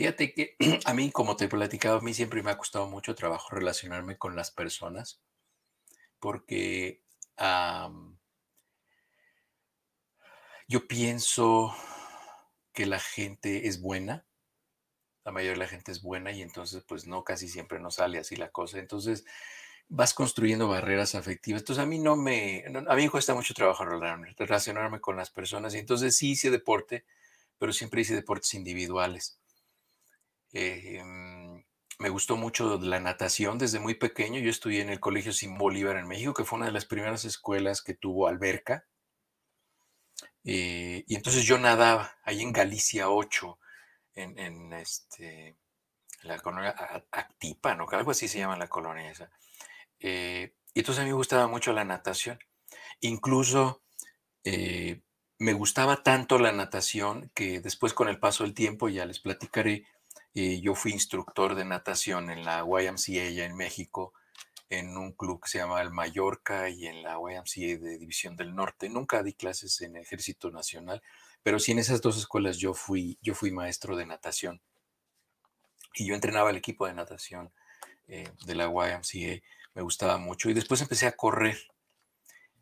[0.00, 3.14] Fíjate que a mí, como te he platicado, a mí siempre me ha costado mucho
[3.14, 5.20] trabajo relacionarme con las personas,
[6.18, 7.02] porque
[10.68, 11.76] yo pienso
[12.72, 14.24] que la gente es buena,
[15.26, 18.18] la mayoría de la gente es buena y entonces pues no, casi siempre no sale
[18.20, 18.78] así la cosa.
[18.78, 19.26] Entonces
[19.88, 21.60] vas construyendo barreras afectivas.
[21.60, 25.74] Entonces a mí no me, a mí me cuesta mucho trabajo relacionarme con las personas
[25.74, 27.04] y entonces sí hice deporte,
[27.58, 29.39] pero siempre hice deportes individuales.
[30.52, 31.64] Em,
[31.98, 34.40] me gustó mucho la natación desde muy pequeño.
[34.40, 37.24] Yo estudié en el Colegio Sin Bolívar en México, que fue una de las primeras
[37.24, 38.86] escuelas que tuvo alberca.
[40.44, 43.58] Eh, y entonces yo nadaba ahí en Galicia 8,
[44.14, 45.56] en, este,
[46.22, 46.74] la colonia
[47.10, 47.86] Actipa, ¿no?
[47.90, 49.30] Algo así se llama la colonia esa.
[49.98, 52.38] Eh, y entonces a mí me gustaba mucho la natación.
[53.00, 53.82] Incluso
[54.44, 55.02] eh,
[55.38, 59.86] me gustaba tanto la natación que después con el paso del tiempo, ya les platicaré,
[60.34, 64.12] eh, yo fui instructor de natación en la YMCA en México,
[64.68, 68.54] en un club que se llama el Mallorca y en la YMCA de División del
[68.54, 68.88] Norte.
[68.88, 71.02] Nunca di clases en Ejército Nacional,
[71.42, 74.60] pero sí en esas dos escuelas yo fui, yo fui maestro de natación.
[75.94, 77.52] Y yo entrenaba el equipo de natación
[78.06, 79.42] eh, de la YMCA,
[79.74, 80.50] me gustaba mucho.
[80.50, 81.58] Y después empecé a correr.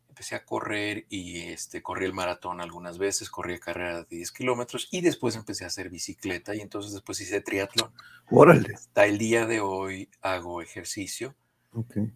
[0.09, 4.87] Empecé a correr y este, corrí el maratón algunas veces, corrí carrera de 10 kilómetros
[4.91, 7.91] y después empecé a hacer bicicleta y entonces después hice triatlón.
[8.29, 8.73] Órale.
[8.73, 11.35] Hasta el día de hoy hago ejercicio.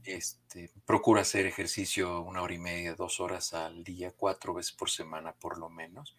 [0.04, 4.90] Este, procuro hacer ejercicio una hora y media, dos horas al día, cuatro veces por
[4.90, 6.18] semana por lo menos,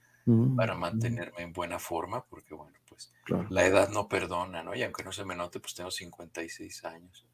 [0.57, 0.81] para mm, mm.
[0.81, 3.13] mantenerme en buena forma, porque bueno, pues
[3.51, 4.75] la edad no perdona, ¿no?
[4.75, 7.27] Y aunque no se me note, pues tengo 56 años.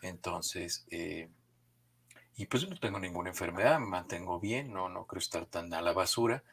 [0.00, 1.28] Entonces, eh,
[2.36, 5.80] y pues no tengo ninguna enfermedad, me mantengo bien, no, no creo estar tan a
[5.80, 6.44] la basura.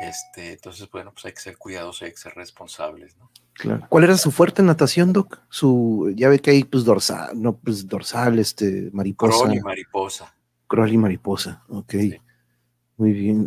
[0.00, 3.30] Este, entonces, bueno, pues hay que ser cuidadosos, hay que ser responsables, ¿no?
[3.54, 3.86] Claro.
[3.88, 5.40] ¿Cuál era su fuerte natación, Doc?
[5.48, 9.38] Su, ya ve que hay pues dorsal, no, pues dorsal, este, mariposa.
[9.44, 10.34] Crawl y mariposa.
[10.66, 11.94] Crawl y mariposa, ok.
[12.96, 13.46] Muy bien.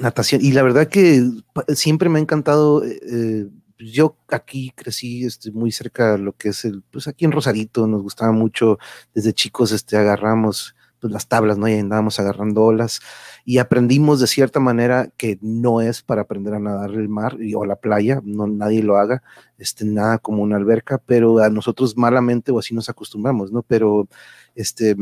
[0.00, 0.42] natación.
[0.42, 1.22] Y la verdad que
[1.68, 3.46] siempre me ha encantado eh, eh,
[3.78, 7.86] yo aquí crecí este, muy cerca de lo que es el, pues aquí en Rosarito
[7.86, 8.78] nos gustaba mucho,
[9.14, 11.68] desde chicos este, agarramos pues, las tablas, ¿no?
[11.68, 13.00] Y andábamos agarrando olas
[13.44, 17.64] y aprendimos de cierta manera que no es para aprender a nadar el mar o
[17.64, 19.22] la playa, no nadie lo haga,
[19.58, 23.62] este, nada como una alberca, pero a nosotros malamente o así nos acostumbramos, ¿no?
[23.62, 24.08] Pero
[24.54, 24.96] este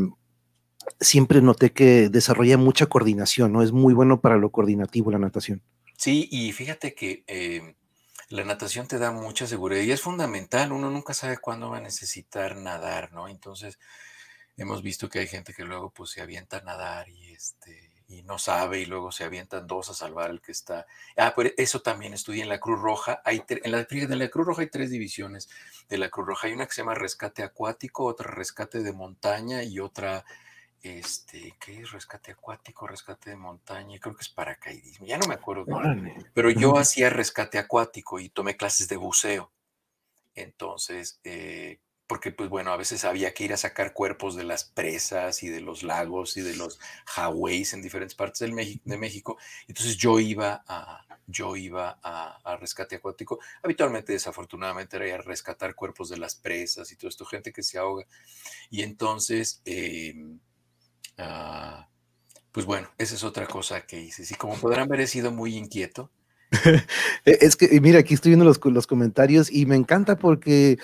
[1.00, 3.62] siempre noté que desarrolla mucha coordinación, ¿no?
[3.62, 5.62] Es muy bueno para lo coordinativo la natación.
[5.96, 7.74] Sí, y fíjate que eh,
[8.28, 10.72] la natación te da mucha seguridad y es fundamental.
[10.72, 13.28] Uno nunca sabe cuándo va a necesitar nadar, ¿no?
[13.28, 13.78] Entonces,
[14.58, 18.22] hemos visto que hay gente que luego pues se avienta a nadar y este y
[18.22, 20.86] no sabe y luego se avientan dos a salvar al que está.
[21.16, 23.20] Ah, pero eso también estudié en la Cruz Roja.
[23.24, 25.48] Hay en la, en la Cruz Roja hay tres divisiones
[25.88, 26.46] de la Cruz Roja.
[26.46, 30.24] Hay una que se llama rescate acuático, otra rescate de montaña y otra
[30.82, 31.90] este, ¿qué es?
[31.90, 35.66] Rescate acuático, rescate de montaña, creo que es paracaidismo, ya no me acuerdo.
[36.34, 39.50] pero yo hacía rescate acuático y tomé clases de buceo.
[40.34, 44.64] Entonces, eh, porque pues bueno, a veces había que ir a sacar cuerpos de las
[44.64, 46.80] presas y de los lagos y de los
[47.16, 49.38] highways en diferentes partes del de México.
[49.68, 53.38] Entonces yo iba a, yo iba a, rescate acuático.
[53.62, 57.62] Habitualmente, desafortunadamente, era ir a rescatar cuerpos de las presas y todo esto, gente que
[57.62, 58.06] se ahoga.
[58.70, 60.40] Y entonces, em,
[61.18, 61.88] Ah,
[62.52, 64.24] pues bueno, esa es otra cosa que hice.
[64.28, 66.10] Y como podrán ver, he sido muy inquieto.
[67.24, 70.78] E, es que, mira, aquí estoy viendo los, los comentarios y me encanta porque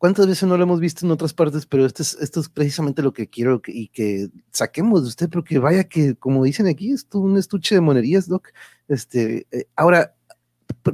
[0.00, 3.02] cuántas veces no lo hemos visto en otras partes, pero esto es, esto es precisamente
[3.02, 7.06] lo que quiero y que saquemos de usted, porque vaya que, como dicen aquí, es
[7.12, 8.48] un estuche de monerías, Doc.
[8.88, 10.14] Este, eh, ahora,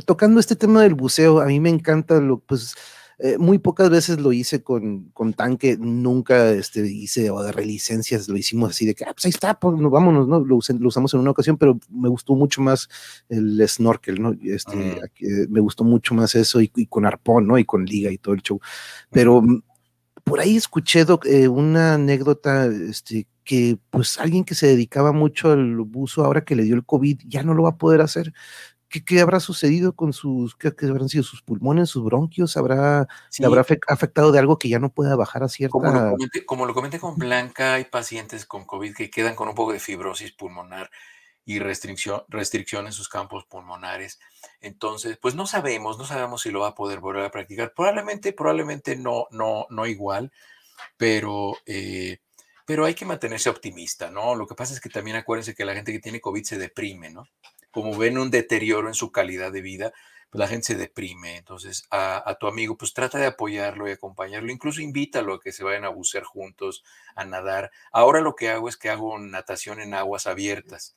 [0.07, 2.75] tocando este tema del buceo, a mí me encanta lo, pues,
[3.19, 8.29] eh, muy pocas veces lo hice con, con tanque, nunca este, hice o de relicencias,
[8.29, 10.41] lo hicimos así de que, ah, pues ahí está, pues, vámonos, ¿no?
[10.41, 12.89] Lo, usamos en una ocasión, pero me gustó mucho más
[13.31, 14.35] el snorkel, ¿no?
[14.43, 15.25] Este, mm.
[15.25, 17.59] eh, me gustó mucho más eso y, con arpón, ¿no?
[17.59, 18.61] Y con liga y todo el show.
[19.11, 19.63] Pero mm,
[20.23, 25.77] por ahí escuché eh, una anécdota, este, que pues alguien que se dedicaba mucho al
[25.77, 28.35] buzo, ahora que le dio el COVID, ya no lo va a poder hacer.
[28.89, 32.57] ¿Qué, habrá sucedido con sus, qué, habrán sido sus pulmones, sus bronquios?
[32.57, 33.09] ¿Habrá,
[33.45, 35.73] habrá afectado de algo que ya no pueda bajar a cierta...
[36.47, 39.81] Como lo, comenté, con Blanca, hay pacientes con COVID que quedan con un poco de
[39.81, 40.91] fibrosis pulmonar
[41.45, 44.21] y restricción, restricción en sus campos pulmonares.
[44.61, 47.73] Entonces, pues no sabemos, no sabemos si lo va a poder volver a practicar.
[47.75, 50.33] Probablemente, probablemente no, no, no igual,
[50.97, 51.55] pero...
[51.67, 52.21] Eh,
[52.67, 54.35] pero hay que mantenerse optimista, ¿no?
[54.35, 57.11] Lo que pasa es que también acuérdense que la gente que tiene COVID se deprime,
[57.11, 57.29] ¿no?
[57.77, 59.93] Como ven un deterioro en su calidad de vida,
[60.31, 61.37] pues la gente se deprime.
[61.37, 64.51] Entonces, a, tu amigo, pues trata de apoyarlo y acompañarlo.
[64.51, 67.71] Incluso invítalo a que se vayan a bucear juntos, a nadar.
[67.93, 70.97] Ahora lo que hago es que hago natación en aguas abiertas.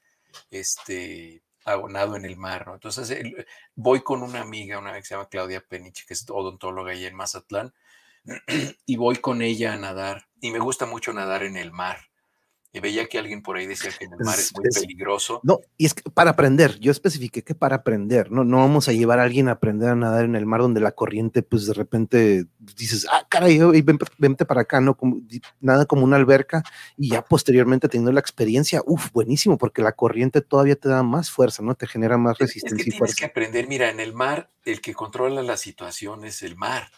[0.52, 1.44] Este,
[1.90, 2.76] nado en el mar, ¿no?
[2.76, 3.14] Entonces,
[3.76, 7.16] voy con una amiga, una que se llama Claudia Peniche, que es odontóloga allá en
[7.16, 7.74] Mazatlán,
[8.86, 10.30] y voy con ella a nadar.
[10.40, 12.09] Y me gusta mucho nadar en el mar
[12.72, 15.40] y veía que alguien por ahí decía que en el mar es, muy peligroso.
[15.44, 18.94] No, y es que para aprender, yo especifiqué que para aprender, no, no vamos a
[18.94, 21.74] llevar a alguien a aprender a nadar en el mar donde la corriente, pues de
[21.74, 24.96] repente dices, ah, caray, ven, vente para acá, ¿no?
[24.96, 25.22] Como,
[25.60, 26.62] nada como una alberca,
[26.96, 31.32] y ya posteriormente teniendo la experiencia, uff, buenísimo, porque la corriente todavía te da más
[31.32, 31.74] fuerza, ¿no?
[31.74, 34.94] Te genera más resistencia es que tienes que aprender, mira, en el mar, el que
[34.94, 36.92] controla la situación es el mar.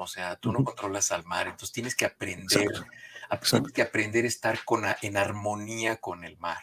[0.00, 2.68] O sea, tú no controlas al mar, entonces tienes que aprender
[3.50, 6.62] tienes que aprender a estar con, en armonía con el mar.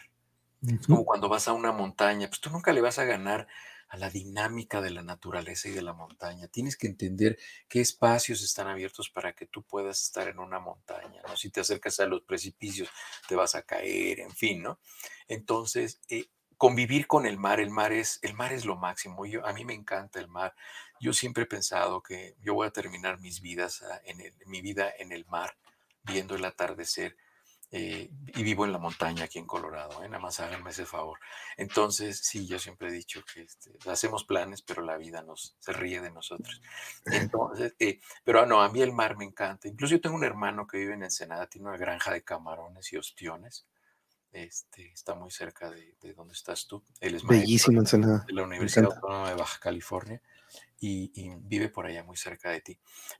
[0.66, 3.46] Es como cuando vas a una montaña, pues tú nunca le vas a ganar
[3.88, 6.48] a la dinámica de la naturaleza y de la montaña.
[6.48, 7.38] Tienes que entender
[7.68, 11.36] qué espacios están abiertos para que tú puedas estar en una montaña, ¿no?
[11.36, 12.88] Si te acercas a los precipicios,
[13.28, 14.80] te vas a caer, en fin, ¿no?
[15.28, 19.24] Entonces, eh, convivir con el mar, el mar es, el mar es lo máximo.
[19.26, 20.54] Yo, a mí me encanta el mar.
[21.00, 24.92] Yo siempre he pensado que yo voy a terminar mis vidas ah, en mi vida
[24.98, 25.56] en el mar,
[26.06, 27.16] viendo el atardecer
[27.72, 30.08] eh, y vivo en la montaña aquí en Colorado, ¿eh?
[30.08, 31.18] nada más háganme ese favor.
[31.56, 35.72] Entonces, sí, yo siempre he dicho que este, hacemos planes, pero la vida nos se
[35.72, 36.60] ríe de nosotros.
[37.06, 39.66] Entonces, eh, pero no, a mí el mar me encanta.
[39.66, 42.98] Incluso yo tengo un hermano que vive en Ensenada, tiene una granja de camarones y
[42.98, 43.66] ostiones.
[44.30, 46.84] Este, está muy cerca de, donde estás tú.
[47.00, 48.24] Él es Bellísimo Ensenada.
[48.28, 50.22] De la Universidad Autónoma de Baja California
[50.78, 52.78] y, vive por allá muy cerca de ti.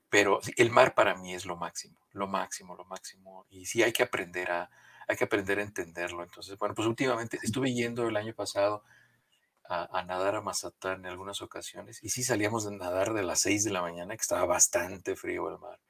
[0.09, 3.47] Pero el mar para mí es lo máximo, lo máximo, lo máximo.
[3.51, 4.71] Y sí hay que aprender a,
[5.09, 6.23] hay que aprender a entenderlo.
[6.23, 8.85] Entonces, bueno, pues últimamente estuve yendo el año pasado
[9.69, 13.65] a, nadar a Mazatán en algunas ocasiones y sí salíamos de nadar de las 6
[13.65, 15.81] de la mañana, que estaba bastante frío el mar.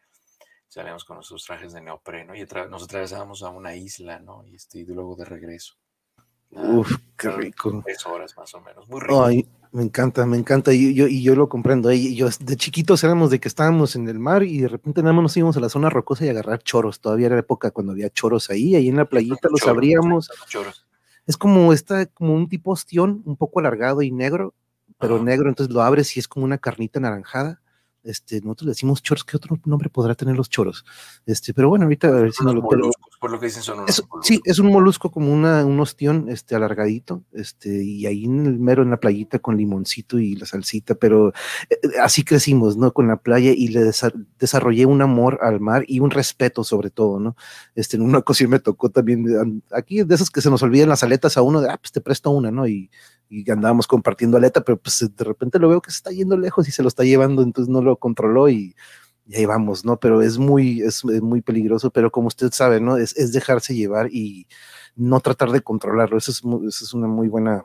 [0.68, 4.44] Salíamos con nuestros trajes de neopreno y nos atravesábamos a una isla, ¿no?
[4.46, 5.74] Y, este, y luego de regreso.
[6.50, 7.82] Uf, qué rico.
[7.84, 9.24] Tres horas más o menos, muy rico.
[9.24, 11.92] Ay, me encanta, me encanta, y yo, y yo lo comprendo.
[11.92, 15.12] Y yo de chiquitos éramos de que estábamos en el mar y de repente nada
[15.12, 17.00] más nos íbamos a la zona rocosa y a agarrar choros.
[17.00, 20.30] Todavía era época cuando había choros ahí, ahí en la playita los abríamos.
[21.26, 24.54] Es como está como un tipo ostión, un poco alargado y negro,
[24.98, 27.60] pero negro, entonces lo abres y es como una carnita anaranjada
[28.06, 30.84] este, nosotros le decimos choros, ¿qué otro nombre podrá tener los choros?
[31.26, 33.80] Este, pero bueno, ahorita a ver si no lo moluscos, por lo que dicen son
[33.80, 38.46] unos Sí, es un molusco como una, un ostión, este, alargadito, este, y ahí en
[38.46, 41.28] el mero en la playita con limoncito y la salsita, pero
[41.68, 42.92] eh, eh, así crecimos, ¿no?
[42.92, 43.90] Con la playa y le
[44.38, 47.36] desarrollé un amor al mar y un respeto sobre todo, ¿no?
[47.74, 51.02] Este, en una ocasión me tocó también, aquí de esas que se nos olvidan las
[51.02, 52.66] aletas a uno, de, ah, pues te presto una, ¿no?
[52.66, 52.90] Y
[53.28, 56.68] y andábamos compartiendo aleta, pero pues de repente lo veo que se está yendo lejos
[56.68, 58.74] y se lo está llevando, entonces no lo controló y,
[59.34, 59.98] ahí vamos, ¿no?
[59.98, 62.96] Pero es muy, es, muy peligroso, pero como usted sabe, ¿no?
[62.96, 64.46] Es, es, dejarse llevar y
[64.94, 66.16] no tratar de controlarlo.
[66.16, 66.42] Esa es,
[66.82, 67.64] es una muy buena,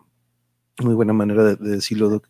[0.82, 2.28] muy buena manera de, de decirlo, Doc.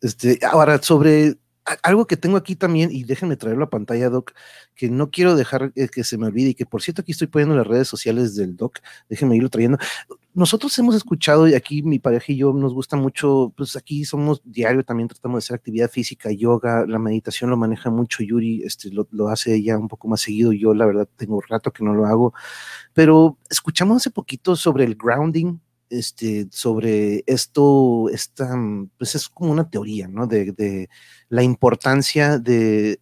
[0.00, 1.36] Este, ahora, sobre
[1.82, 4.32] algo que tengo aquí también, y déjenme traerlo a pantalla, Doc,
[4.74, 7.28] que no quiero dejar eh, que se me olvide, y que por cierto aquí estoy
[7.28, 9.78] poniendo las redes sociales del Doc, déjenme irlo trayendo.
[10.34, 14.40] Nosotros hemos escuchado, y aquí mi pareja y yo nos gusta mucho, pues aquí somos
[14.44, 18.90] diario, también tratamos de hacer actividad física, yoga, la meditación lo maneja mucho Yuri, este,
[18.90, 21.94] lo, lo hace ella un poco más seguido, yo la verdad tengo rato que no
[21.94, 22.34] lo hago,
[22.94, 25.58] pero escuchamos hace poquito sobre el grounding,
[25.92, 28.56] este, sobre esto, esta,
[28.98, 30.26] pues es como una teoría, ¿no?
[30.26, 30.88] De,
[31.28, 33.00] la importancia de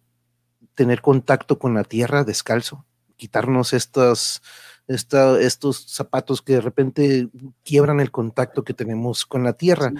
[0.75, 2.85] tener contacto con la tierra descalzo,
[3.15, 4.41] quitarnos estos,
[4.87, 7.29] estos zapatos que de repente
[7.63, 9.93] quiebran el contacto que tenemos con la tierra.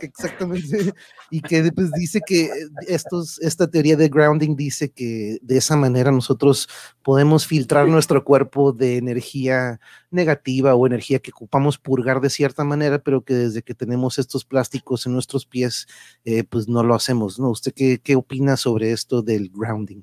[0.00, 0.92] Exactamente.
[1.30, 2.50] Y que pues, dice que
[2.86, 6.68] estos, esta teoría de grounding dice que de esa manera nosotros
[7.02, 12.98] podemos filtrar nuestro cuerpo de energía negativa o energía que ocupamos purgar de cierta manera,
[12.98, 15.86] pero que desde que tenemos estos plásticos en nuestros pies,
[16.24, 17.50] eh, pues no lo hacemos, ¿no?
[17.50, 20.02] ¿Usted qué, qué opina sobre esto del grounding?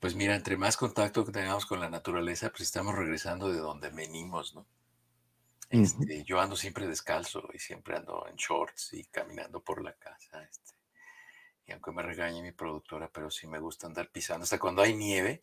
[0.00, 3.90] Pues mira, entre más contacto que tengamos con la naturaleza, pues estamos regresando de donde
[3.90, 4.66] venimos, ¿no?
[5.72, 10.42] Este, yo ando siempre descalzo y siempre ando en shorts y caminando por la casa.
[10.44, 10.74] Este,
[11.66, 14.44] y aunque me regañe mi productora, pero sí me gusta andar pisando.
[14.44, 15.40] Hasta cuando hay nieve,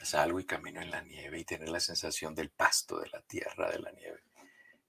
[0.00, 3.70] salgo y camino en la nieve y tener la sensación del pasto, de la tierra,
[3.70, 4.22] de la nieve.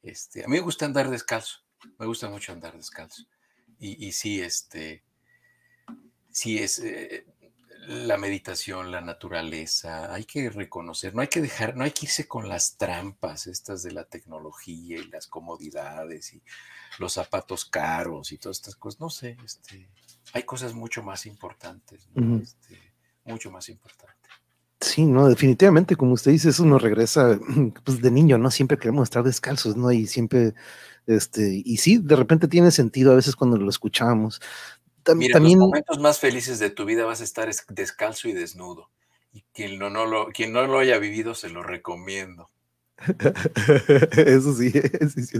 [0.04, 1.60] Este, a mí me gusta andar descalzo.
[2.00, 3.24] Me gusta mucho andar descalzo.
[3.80, 5.04] Y, y sí, este,
[6.30, 7.26] sí es, eh,
[7.88, 12.28] la meditación, la naturaleza, hay que reconocer, no hay que dejar, no hay que irse
[12.28, 16.44] con las trampas estas de la tecnología y las comodidades y
[17.00, 19.00] los zapatos caros y todas estas cosas.
[19.00, 19.90] No sé, este,
[20.34, 22.10] hay cosas mucho más importantes,
[22.42, 24.18] este, mucho más importantes.
[24.82, 27.40] Sí, no, definitivamente, como usted dice, eso nos regresa
[27.86, 28.52] pues, de niño, ¿no?
[28.52, 29.92] Siempre queremos estar descalzos, ¿no?
[29.92, 30.54] Y siempre,
[31.08, 34.42] este, y sí, de repente tiene sentido a veces cuando lo escuchamos.
[35.16, 35.60] Mira, también...
[35.60, 38.90] los momentos más felices de tu vida vas a estar descalzo y desnudo.
[39.34, 42.50] Y quien no, no lo, quien no lo haya vivido, se lo recomiendo.
[44.18, 44.72] Eso sí,
[45.16, 45.40] sí,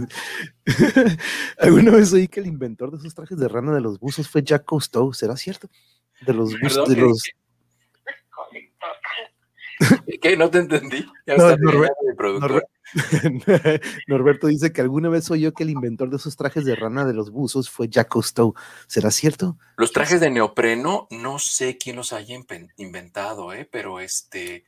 [1.58, 4.42] Alguna vez oí que el inventor de esos trajes de rana de los buzos fue
[4.42, 5.68] Jack Cousteau, ¿será cierto?
[6.24, 7.22] De los buzos, de los...
[10.20, 10.36] ¿Qué?
[10.36, 11.06] No te entendí.
[14.06, 17.14] Norberto dice que alguna vez oyó que el inventor de esos trajes de rana de
[17.14, 18.54] los buzos fue Jack Cousteau.
[18.86, 19.58] ¿Será cierto?
[19.76, 22.36] Los trajes de neopreno, no sé quién los haya
[22.76, 23.68] inventado, ¿eh?
[23.70, 24.64] pero este,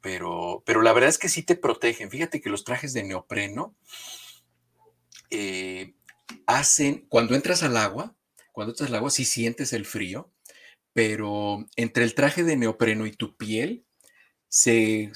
[0.00, 2.10] pero, pero la verdad es que sí te protegen.
[2.10, 3.74] Fíjate que los trajes de neopreno
[5.30, 5.94] eh,
[6.46, 8.14] hacen, cuando entras al agua,
[8.52, 10.30] cuando entras al agua sí sientes el frío,
[10.92, 13.84] pero entre el traje de neopreno y tu piel
[14.54, 15.10] se,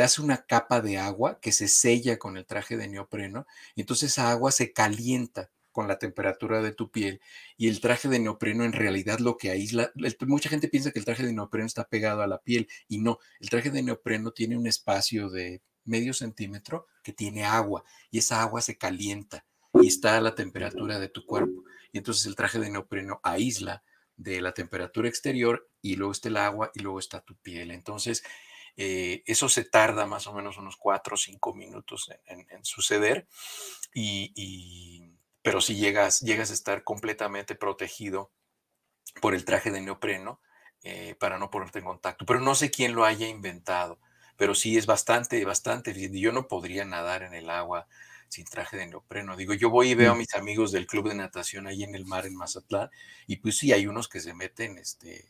[0.00, 4.12] hace una capa de agua que se sella con el traje de neopreno y entonces
[4.12, 7.20] esa agua se calienta con la temperatura de tu piel
[7.56, 9.90] y el traje de neopreno en realidad lo que aísla,
[10.28, 13.18] mucha gente piensa que el traje de neopreno está pegado a la piel y no,
[13.40, 18.42] el traje de neopreno tiene un espacio de medio centímetro que tiene agua y esa
[18.42, 22.60] agua se calienta y está a la temperatura de tu cuerpo y entonces el traje
[22.60, 23.82] de neopreno aísla
[24.16, 27.70] de la temperatura exterior y luego está el agua y luego está tu piel.
[27.70, 28.24] Entonces,
[28.80, 33.26] eh, eso se tarda más o menos unos cuatro o cinco minutos en, suceder,
[33.92, 35.10] y,
[35.42, 38.30] pero si llegas, llegas a estar completamente protegido
[39.20, 40.40] por el traje de neopreno
[40.84, 42.24] eh, para no ponerte en contacto.
[42.24, 43.98] Pero no sé quién lo haya inventado,
[44.36, 45.92] pero sí es bastante, bastante.
[46.12, 47.88] Yo no podría nadar en el agua
[48.28, 49.36] sin traje de neopreno.
[49.36, 50.18] Digo, yo voy y veo a mm.
[50.18, 52.90] mis amigos del club de natación ahí en el mar en Mazatlán,
[53.26, 55.28] y pues sí, hay unos que se meten este,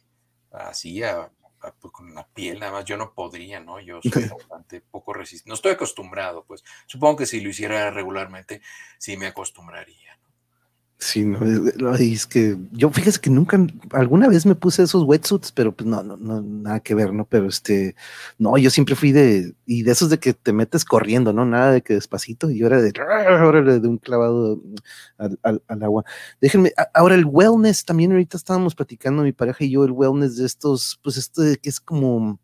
[0.51, 3.81] así a, con la piel, nada más yo no podría, ¿no?
[3.81, 5.49] Yo soy bastante poco resistente.
[5.49, 6.65] No estoy acostumbrado, pues.
[6.87, 8.63] Supongo que si lo hiciera regularmente,
[8.99, 10.19] sí me acostumbraría.
[11.01, 13.57] Sí, no, es que yo fíjese que nunca,
[13.93, 17.25] alguna vez me puse esos wetsuits, pero pues no, no, no, nada que ver, ¿no?
[17.25, 17.95] Pero este,
[18.37, 21.45] no, yo siempre fui de, y de esos de que te metes corriendo, ¿no?
[21.45, 22.93] Nada de que despacito, y ahora de,
[23.39, 24.61] ahora de un clavado
[25.19, 25.39] al,
[25.69, 26.05] al, agua.
[26.41, 30.47] Déjenme, ahora el wellness, también ahorita estábamos platicando mi pareja y yo, el wellness de
[30.47, 32.41] estos, pues esto de que es como,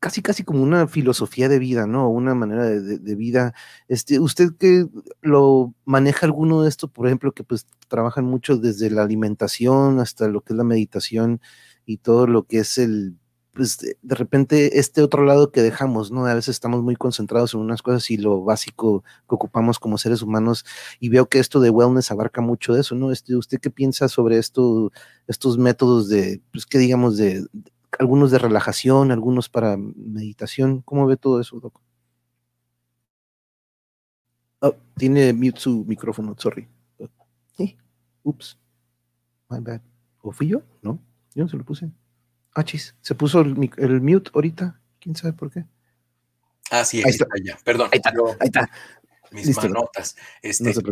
[0.00, 2.08] casi, casi como una filosofía de vida, ¿no?
[2.10, 3.54] Una manera de, vida.
[3.88, 4.86] Este, ¿Usted que
[5.20, 10.28] lo maneja alguno de esto, por ejemplo, que pues trabajan mucho desde la alimentación hasta
[10.28, 11.40] lo que es la meditación
[11.86, 13.16] y todo lo que es el,
[13.52, 16.24] pues de, repente este otro lado que dejamos, ¿no?
[16.26, 20.22] A veces estamos muy concentrados en unas cosas y lo básico que ocupamos como seres
[20.22, 20.64] humanos
[20.98, 23.12] y veo que esto de wellness abarca mucho de eso, ¿no?
[23.12, 24.92] Este, ¿Usted qué piensa sobre esto,
[25.26, 27.44] estos métodos de, pues que digamos, de
[27.98, 30.82] algunos de relajación, algunos para meditación.
[30.82, 31.80] ¿Cómo ve todo eso, Doc?
[34.60, 36.68] Oh, tiene mute su micrófono, sorry.
[37.56, 37.76] Sí,
[38.22, 38.58] ups,
[39.48, 39.80] my bad.
[40.20, 40.62] ¿O fui yo?
[40.82, 41.00] No,
[41.34, 41.90] yo no se lo puse.
[42.54, 43.54] Ah, chis, se puso el,
[44.02, 44.80] mute ahorita.
[44.98, 45.64] ¿Quién sabe por qué?
[46.70, 47.26] Ah, sí, ahí está.
[47.42, 47.58] Ya.
[47.64, 47.88] Perdón.
[47.92, 48.70] Ahí está, ahí está.
[49.32, 50.16] Mis manotas.
[50.42, 50.82] Este, no se.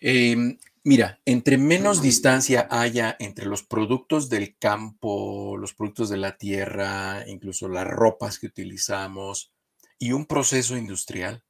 [0.00, 6.36] Eh, Mira, entre menos distancia haya entre los productos del campo, los productos de la
[6.36, 9.52] tierra, incluso las ropas que utilizamos
[10.00, 11.44] y un proceso industrial,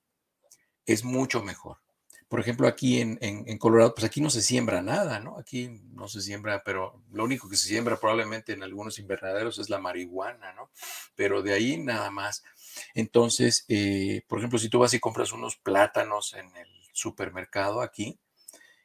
[0.85, 1.78] es mucho mejor.
[2.28, 5.39] Por ejemplo, aquí en, Colorado, pues aquí no se siembra nada, ¿no?
[5.39, 9.70] Aquí no se siembra, pero lo único que se siembra probablemente en algunos invernaderos es
[9.70, 10.70] la marihuana, ¿no?
[11.14, 12.43] Pero de ahí nada más.
[12.95, 18.18] Entonces, eh, por ejemplo, si tú vas y compras unos plátanos en el supermercado aquí,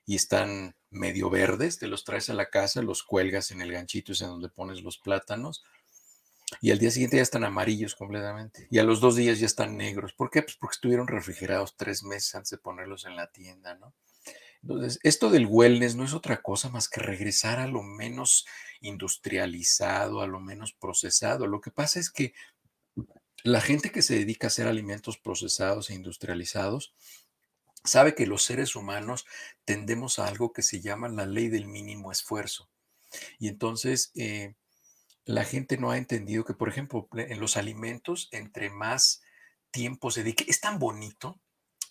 [0.08, 4.14] y están medio verdes, te los traes a la casa, los cuelgas en el ganchito,
[4.14, 5.64] es en donde pones los plátanos,
[6.62, 9.76] y al día siguiente ya están amarillos completamente, y a los dos días ya están
[9.76, 10.14] negros.
[10.14, 10.42] ¿Por qué?
[10.42, 13.94] Pues porque estuvieron refrigerados tres meses antes de ponerlos en la tienda, ¿no?
[14.62, 18.46] Entonces, esto del wellness no es otra cosa más que regresar a lo menos
[18.80, 21.48] industrializado, a lo menos procesado.
[21.48, 22.34] Lo que pasa es que
[23.44, 26.96] la gente que se dedica a hacer alimentos procesados e industrializados
[27.88, 29.26] sabe que los seres humanos
[29.66, 32.70] tendemos a algo que se llama la ley del mínimo esfuerzo.
[33.40, 34.56] Y entonces eh,
[35.26, 39.22] la gente no ha entendido que, por ejemplo, en los alimentos, entre más
[39.72, 41.40] tiempo se dedique, es tan bonito,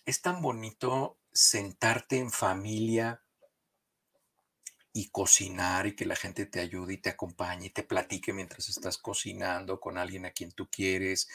[0.05, 3.23] es tan bonito sentarte en familia
[4.93, 8.69] y cocinar y que la gente te ayude y te acompañe y te platique mientras
[8.69, 11.27] estás cocinando con alguien a quien tú quieres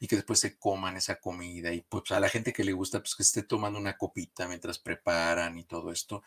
[0.00, 3.00] y que después se coman esa comida y pues a la gente que le gusta
[3.00, 6.22] pues que esté tomando una copita mientras preparan y todo esto.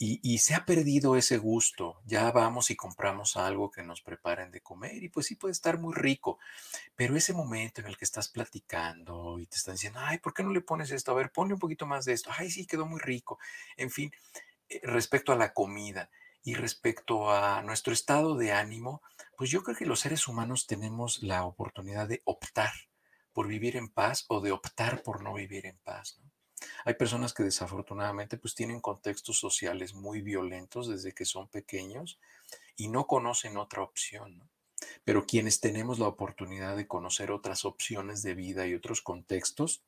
[0.00, 2.00] Y, se ha perdido ese gusto.
[2.06, 5.80] Ya vamos y compramos algo que nos preparen de comer y pues sí puede estar
[5.80, 6.38] muy rico,
[6.94, 10.44] pero ese momento en el que estás platicando y te están diciendo, ay, ¿por qué
[10.44, 11.10] no le pones esto?
[11.10, 12.30] A ver, ponle un poquito más de esto.
[12.36, 13.40] Ay, sí, quedó muy rico.
[13.76, 14.12] En fin,
[14.68, 16.10] eh, respecto a la comida
[16.44, 19.02] y respecto a nuestro estado de ánimo,
[19.36, 22.70] pues yo creo que los seres humanos tenemos la oportunidad de optar
[23.38, 26.18] por vivir en paz o de optar por no vivir en paz.
[26.84, 32.18] Hay personas que desafortunadamente pues tienen contextos sociales muy violentos desde que son pequeños
[32.74, 34.50] y no conocen otra opción.
[35.04, 39.84] Pero quienes tenemos la oportunidad de conocer otras opciones de vida y otros contextos,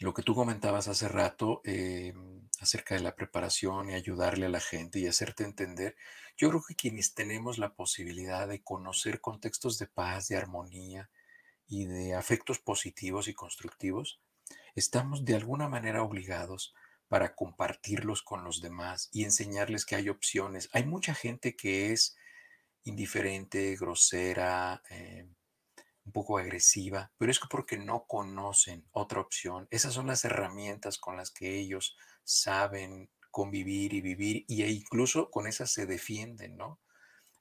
[0.00, 4.58] lo que tú comentabas hace rato em, acerca de la preparación y ayudarle a la
[4.58, 5.94] gente y hacerte entender,
[6.36, 11.08] yo creo que quienes tenemos la posibilidad de conocer contextos de paz, de armonía,
[11.66, 14.20] y de afectos positivos y constructivos,
[14.74, 16.74] estamos de alguna manera obligados
[17.08, 20.68] para compartirlos con los demás y enseñarles que hay opciones.
[20.72, 22.16] Hay mucha gente que es
[22.84, 25.28] indiferente, grosera, eh,
[26.04, 29.66] un poco agresiva, pero es porque no conocen otra opción.
[29.70, 35.30] Esas son las herramientas con las que ellos saben convivir y vivir y e incluso
[35.30, 36.80] con esas se defienden, ¿no?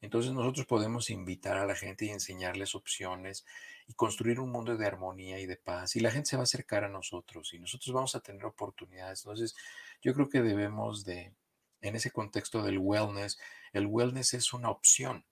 [0.04, 3.46] Entonces nosotros podemos invitar a la gente y enseñarles opciones
[3.88, 5.96] y construir un mundo de armonía y de paz.
[5.96, 9.22] Y la gente se va a acercar a nosotros y nosotros vamos a tener oportunidades.
[9.24, 9.56] Entonces
[10.02, 11.34] yo creo que debemos de,
[11.80, 13.40] en ese contexto del wellness,
[13.72, 15.26] el wellness es una opción.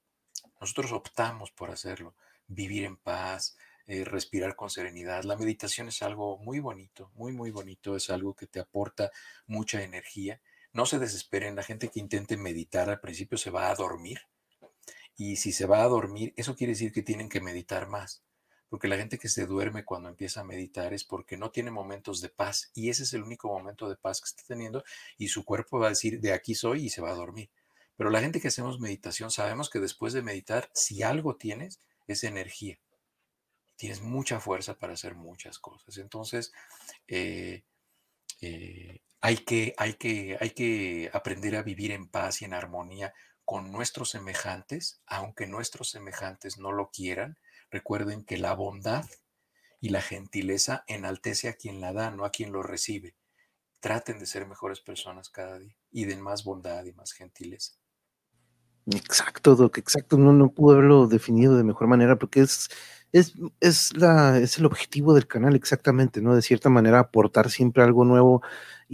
[0.61, 2.15] Nosotros optamos por hacerlo,
[2.47, 3.57] vivir en paz,
[3.88, 5.26] eh, respirar con serenidad.
[5.26, 7.97] La meditación es algo muy bonito, muy, muy bonito.
[7.97, 9.11] Es algo que te aporta
[9.47, 10.39] mucha energía.
[10.72, 14.30] No se desesperen, la gente que intente meditar al principio se va a dormir
[15.16, 18.24] y si se va a dormir, eso quiere decir que tienen que meditar más.
[18.70, 22.22] Porque la gente que se duerme cuando empieza a meditar es porque no tiene momentos
[22.22, 22.72] de paz.
[22.74, 24.84] Y ese es el único momento de paz que está teniendo.
[25.18, 27.49] Y su cuerpo va a decir, de aquí soy y se va a dormir.
[27.97, 32.24] Pero la gente que hacemos meditación sabemos que después de meditar, si algo tienes, es
[32.24, 32.80] energía.
[33.76, 35.97] Tienes mucha fuerza para hacer muchas cosas.
[35.97, 36.53] Entonces,
[37.09, 37.64] eh,
[38.39, 43.14] eh, hay, que, hay, que, hay que aprender a vivir en paz y en armonía
[43.52, 47.36] con nuestros semejantes, aunque nuestros semejantes no lo quieran.
[47.70, 49.04] Recuerden que la bondad
[49.82, 53.18] y la gentileza enaltece a quien la da, no a quien lo recibe.
[53.82, 57.74] Traten de ser mejores personas cada día y den más bondad y más gentileza.
[58.86, 60.18] Exacto, Doc, exacto.
[60.18, 62.70] No, no puedo haberlo definido de mejor manera porque es,
[63.12, 66.36] es, es, la, es el objetivo del canal exactamente, ¿no?
[66.36, 68.41] De cierta manera aportar siempre algo nuevo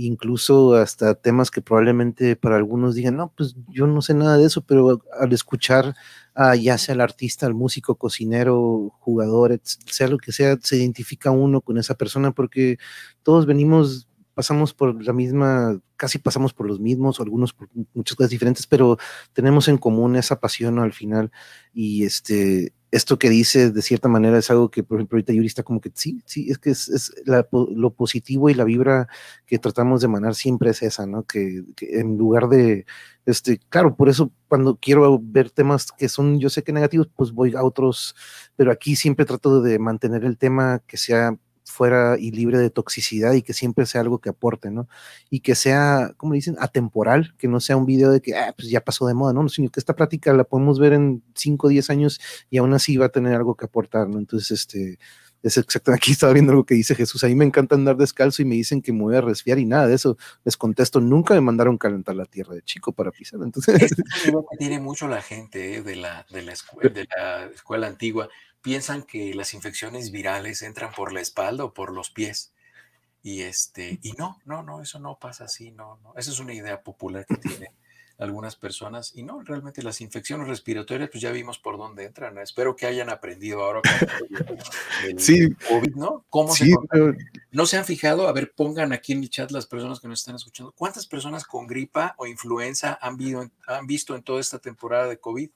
[0.06, 4.45] incluso hasta temas que probablemente para algunos digan, no, pues yo no sé nada de
[4.45, 5.95] eso, pero al escuchar
[6.36, 11.32] a ya sea el artista, el músico, cocinero, jugador, sea lo que sea, se identifica
[11.32, 12.78] uno con esa persona porque
[13.24, 18.30] todos venimos, pasamos por la misma, casi pasamos por los mismos, algunos por muchas cosas
[18.30, 18.98] diferentes, pero
[19.34, 21.32] tenemos en común esa pasión al final
[21.74, 25.49] y este esto que dice de cierta manera es algo que, por ejemplo, ahorita Yuri
[25.63, 29.07] como que sí, sí, es que es, lo positivo y la vibra
[29.45, 31.23] que tratamos de emanar siempre es esa, ¿no?
[31.23, 32.85] Que, en lugar de,
[33.25, 37.31] este, claro, por eso cuando quiero ver temas que son, yo sé que negativos, pues
[37.31, 38.15] voy a otros,
[38.55, 41.38] pero aquí siempre trato de mantener el tema que sea
[41.72, 44.88] fuera y libre de toxicidad y que siempre sea algo que aporte, ¿no?
[45.30, 48.70] Y que sea, como dicen, atemporal, que no sea un video de que, ah, pues
[48.70, 49.47] ya pasó de moda, ¿no?
[49.49, 52.97] Sino que esta práctica la podemos ver en 5 o 10 años y aún así
[52.97, 54.18] va a tener algo que aportar, ¿no?
[54.18, 54.97] Entonces, este,
[55.43, 58.41] es exacto, aquí estaba viendo algo que dice Jesús, a mí me encanta andar descalzo
[58.41, 60.18] y me dicen que me voy a resfriar y nada de eso.
[60.43, 63.39] Les contesto, nunca me mandaron calentar la tierra de chico para pisar.
[63.43, 63.95] Entonces,
[64.57, 65.82] tiene mucho la gente ¿eh?
[65.82, 68.30] de, la, de, la escuela, de la escuela antigua
[68.68, 72.51] piensan que las infecciones virales entran por la espalda o por los pies.
[73.24, 76.13] Y este, y no, no, no, eso no pasa así, no, no.
[76.18, 77.72] Esa es una idea popular que tienen
[78.18, 79.13] algunas personas.
[79.15, 82.38] Y no, realmente las infecciones respiratorias, pues ya vimos por dónde entran.
[82.39, 83.80] Espero que hayan aprendido ahora
[85.07, 85.49] el sí.
[85.70, 86.26] COVID, ¿no?
[86.30, 86.76] ¿Cómo se
[87.51, 88.28] ¿No se han fijado?
[88.28, 90.74] A ver, pongan aquí en mi chat las personas que nos están escuchando.
[90.74, 93.18] ¿Cuántas personas con gripa o influenza han,
[93.65, 95.49] han visto en toda esta temporada de COVID?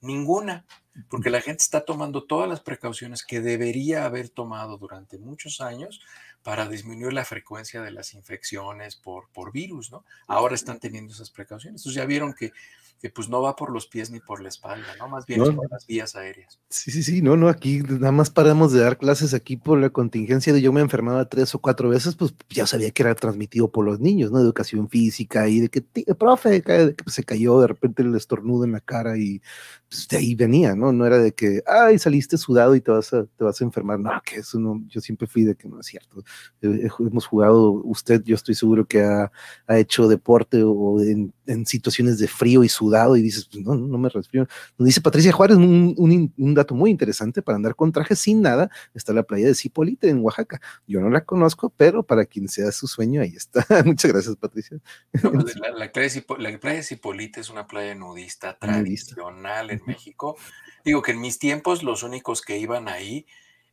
[0.00, 0.64] Ninguna
[1.08, 6.00] porque la gente está tomando todas las precauciones que debería haber tomado durante muchos años
[6.42, 10.04] para disminuir la frecuencia de las infecciones por, por virus, ¿no?
[10.26, 11.80] Ahora están teniendo esas precauciones.
[11.80, 12.52] Entonces ya vieron que
[13.00, 15.08] que pues no va por los pies ni por la espalda, ¿no?
[15.08, 16.58] Más bien por las vías aéreas.
[16.68, 19.90] Sí, sí, sí, no, no, aquí nada más paramos de dar clases aquí por la
[19.90, 23.70] contingencia de yo me enfermaba tres o cuatro veces, pues ya sabía que era transmitido
[23.70, 24.40] por los niños, ¿no?
[24.40, 25.82] Educación física y de que,
[26.14, 29.40] profe, que se cayó de repente el estornudo en la cara y
[29.88, 30.92] pues, de ahí venía, ¿no?
[30.92, 34.00] No era de que, ay, saliste sudado y te vas a, te vas a enfermar,
[34.00, 36.24] no, que eso no, yo siempre fui de que no es cierto.
[36.62, 39.30] Eh, hemos jugado, usted, yo estoy seguro que ha,
[39.68, 43.74] ha hecho deporte o en, en situaciones de frío y sudado y dices, pues no,
[43.74, 44.46] no me resfrío.
[44.76, 48.70] Nos dice Patricia Juárez, un, un, dato muy interesante para andar con traje sin nada,
[48.94, 50.60] está la playa de Cipolite en Oaxaca.
[50.86, 53.64] Yo no la conozco, pero para quien sea su sueño, ahí está.
[53.84, 54.78] Muchas gracias, Patricia.
[55.12, 60.36] Pues, la, playa de Cipolite es una playa nudista tradicional en México.
[60.84, 63.26] Digo que en mis tiempos los únicos que iban ahí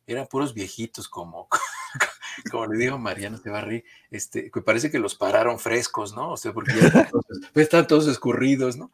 [0.06, 1.48] eran puros viejitos como,
[2.50, 6.32] como le digo Mariano Tebarri, este, que parece que los pararon frescos, ¿no?
[6.32, 7.08] O sea, porque ya
[7.54, 8.90] están todos, escurridos, ¿no?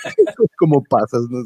[0.58, 1.44] como pasas, ¿no?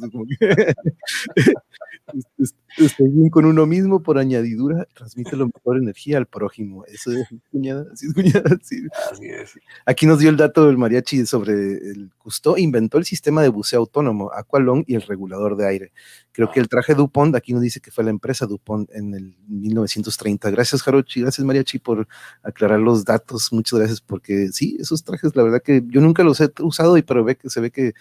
[2.79, 6.85] Estoy bien con uno mismo por añadidura, transmite la mejor energía al prójimo.
[6.87, 8.57] Eso es cuñada, es cuñada.
[8.61, 9.59] Así es.
[9.85, 13.81] Aquí nos dio el dato del mariachi sobre el Cousteau, inventó el sistema de buceo
[13.81, 15.93] autónomo, Aqualong y el regulador de aire.
[16.33, 19.37] Creo que el traje Dupont, aquí nos dice que fue la empresa Dupont en el
[19.49, 20.51] 1930.
[20.51, 22.09] Gracias, Jarochi, gracias, Mariachi, por
[22.43, 23.53] aclarar los datos.
[23.53, 27.03] Muchas gracias, porque sí, esos trajes, la verdad que yo nunca los he usado, y
[27.03, 27.93] pero ve que se ve que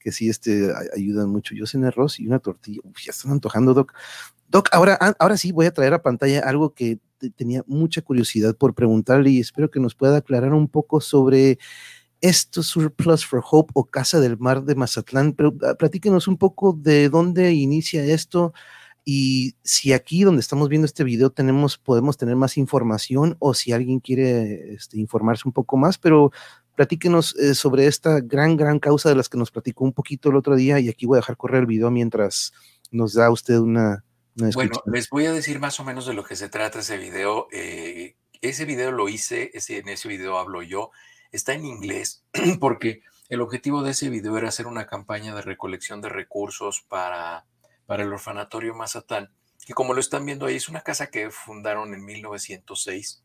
[0.00, 1.54] que sí este, ayudan mucho.
[1.54, 2.80] Yo cené arroz y una tortilla.
[3.04, 3.92] ya están antojando, Doc.
[4.48, 6.98] Doc, ahora, ahora sí voy a traer a pantalla algo que
[7.36, 11.58] tenía mucha curiosidad por preguntarle y espero que nos pueda aclarar un poco sobre
[12.20, 15.34] esto Surplus for Hope o Casa del Mar de Mazatlán.
[15.34, 18.52] Pero ah, platíquenos un poco de dónde inicia esto
[19.04, 23.72] y si aquí donde estamos viendo este video tenemos, podemos tener más información o si
[23.72, 26.32] alguien quiere este, informarse un poco más, pero
[26.80, 30.36] platíquenos eh, sobre esta gran, gran causa de las que nos platicó un poquito el
[30.36, 32.54] otro día y aquí voy a dejar correr el video mientras
[32.90, 34.02] nos da usted una...
[34.34, 37.48] bueno, les voy a decir más o menos de lo que se trata ese video.
[37.52, 40.90] Eh, ese video lo hice, ese, en ese video hablo yo,
[41.32, 42.24] está en inglés
[42.60, 47.44] porque el objetivo de ese video era hacer una campaña de recolección de recursos para,
[47.84, 49.30] para el orfanatorio Mazatán,
[49.66, 53.22] que como lo están viendo ahí es una casa que fundaron en 1906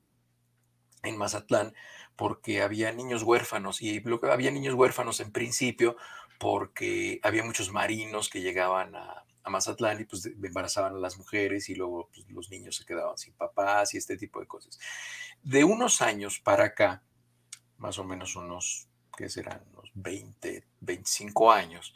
[1.03, 1.73] en Mazatlán
[2.15, 5.97] porque había niños huérfanos y había niños huérfanos en principio
[6.39, 11.75] porque había muchos marinos que llegaban a, Mazatlán y pues embarazaban a las mujeres y
[11.75, 14.79] luego pues, los niños se quedaban sin papás y este tipo de cosas.
[15.43, 17.03] De unos años para acá,
[17.77, 19.63] más o menos unos, ¿qué serán?
[19.73, 21.93] Unos 20, 25 años,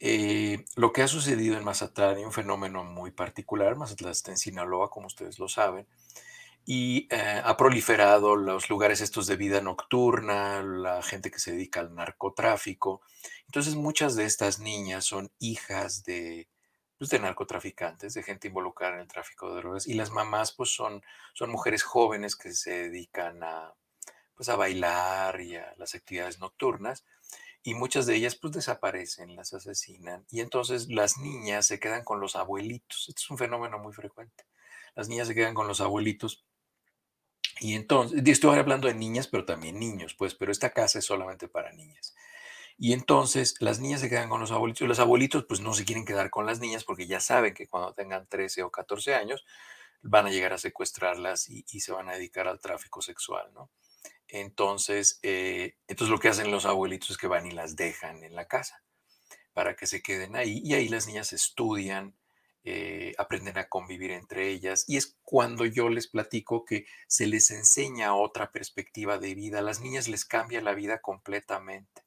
[0.00, 3.76] eh, lo que ha sucedido en Mazatlán es un fenómeno muy particular.
[3.76, 5.86] Mazatlán está en Sinaloa, como ustedes lo saben,
[6.68, 11.78] y eh, ha proliferado los lugares estos de vida nocturna, la gente que se dedica
[11.78, 13.02] al narcotráfico.
[13.46, 16.48] Entonces muchas de estas niñas son hijas de,
[16.98, 20.74] pues, de narcotraficantes, de gente involucrada en el tráfico de drogas y las mamás pues
[20.74, 21.02] son,
[21.34, 23.72] son mujeres jóvenes que se dedican a,
[24.34, 27.04] pues, a bailar y a las actividades nocturnas
[27.62, 32.18] y muchas de ellas pues desaparecen, las asesinan y entonces las niñas se quedan con
[32.18, 33.06] los abuelitos.
[33.08, 34.44] Este es un fenómeno muy frecuente.
[34.96, 36.44] Las niñas se quedan con los abuelitos
[37.60, 41.48] y entonces, estoy hablando de niñas, pero también niños, pues, pero esta casa es solamente
[41.48, 42.14] para niñas.
[42.78, 44.86] Y entonces las niñas se quedan con los abuelitos.
[44.86, 47.94] Los abuelitos pues no se quieren quedar con las niñas porque ya saben que cuando
[47.94, 49.44] tengan 13 o 14 años
[50.02, 53.70] van a llegar a secuestrarlas y, se van a dedicar al tráfico sexual, ¿no?
[54.28, 58.34] Entonces, eh, entonces lo que hacen los abuelitos es que van y las dejan en
[58.34, 58.82] la casa
[59.52, 62.14] para que se queden ahí y ahí las niñas estudian,
[62.68, 64.84] eh, aprenden a convivir entre ellas.
[64.88, 69.62] Y es cuando yo les platico que se les enseña otra perspectiva de vida.
[69.62, 72.02] Las niñas les cambia la vida completamente,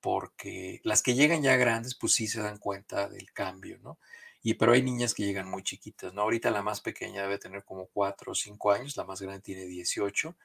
[0.00, 4.00] porque las que llegan ya grandes, pues sí se dan cuenta del cambio, ¿no?
[4.42, 6.22] Y pero hay niñas que llegan muy chiquitas, ¿no?
[6.22, 9.66] Ahorita la más pequeña debe tener como 4 o 5 años, la más grande tiene
[9.66, 10.36] 18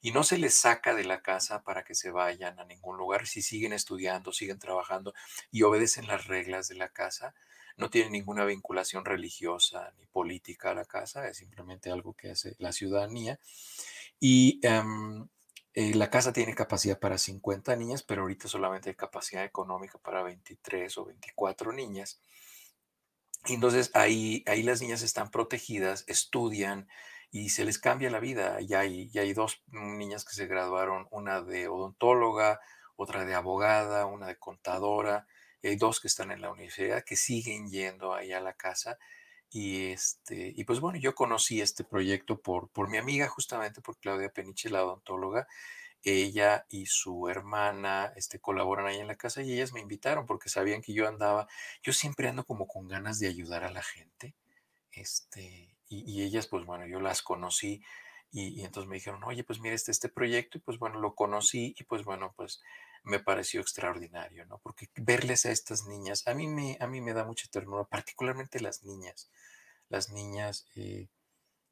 [0.00, 3.28] y no se les saca de la casa para que se vayan a ningún lugar.
[3.28, 5.14] Si siguen estudiando, siguen trabajando
[5.52, 7.34] y obedecen las reglas de la casa,
[7.76, 12.56] no tiene ninguna vinculación religiosa ni política a la casa, es simplemente algo que hace
[12.58, 13.38] la ciudadanía.
[14.18, 15.28] Y em,
[15.74, 20.22] eh, la casa tiene capacidad para 50 niñas, pero ahorita solamente hay capacidad económica para
[20.22, 22.20] 23 o 24 niñas.
[23.48, 26.88] entonces ahí, ahí las niñas están protegidas, estudian
[27.30, 28.60] y se les cambia la vida.
[28.60, 32.60] Ya hay, ya hay dos niñas que se graduaron, una de odontóloga,
[32.96, 35.26] otra de abogada, una de contadora,
[35.62, 38.98] hay dos que están en la universidad que siguen yendo ahí a la casa.
[39.50, 43.96] Y, este, y pues bueno, yo conocí este proyecto por, por mi amiga, justamente por
[43.98, 45.46] Claudia Peniche, la odontóloga.
[46.02, 50.48] Ella y su hermana este, colaboran ahí en la casa y ellas me invitaron porque
[50.48, 51.48] sabían que yo andaba,
[51.82, 54.34] yo siempre ando como con ganas de ayudar a la gente.
[54.92, 57.82] Este, y, ellas, pues bueno, yo las conocí
[58.32, 61.14] y, y, entonces me dijeron, oye, pues mira, este, este proyecto, y pues bueno, lo
[61.14, 62.60] conocí y pues bueno, pues
[63.06, 64.58] me pareció extraordinario, ¿no?
[64.58, 68.60] Porque verles a estas niñas, a mí me, a mí me da mucha ternura, particularmente
[68.60, 69.30] las niñas.
[69.88, 71.06] Las niñas, eh,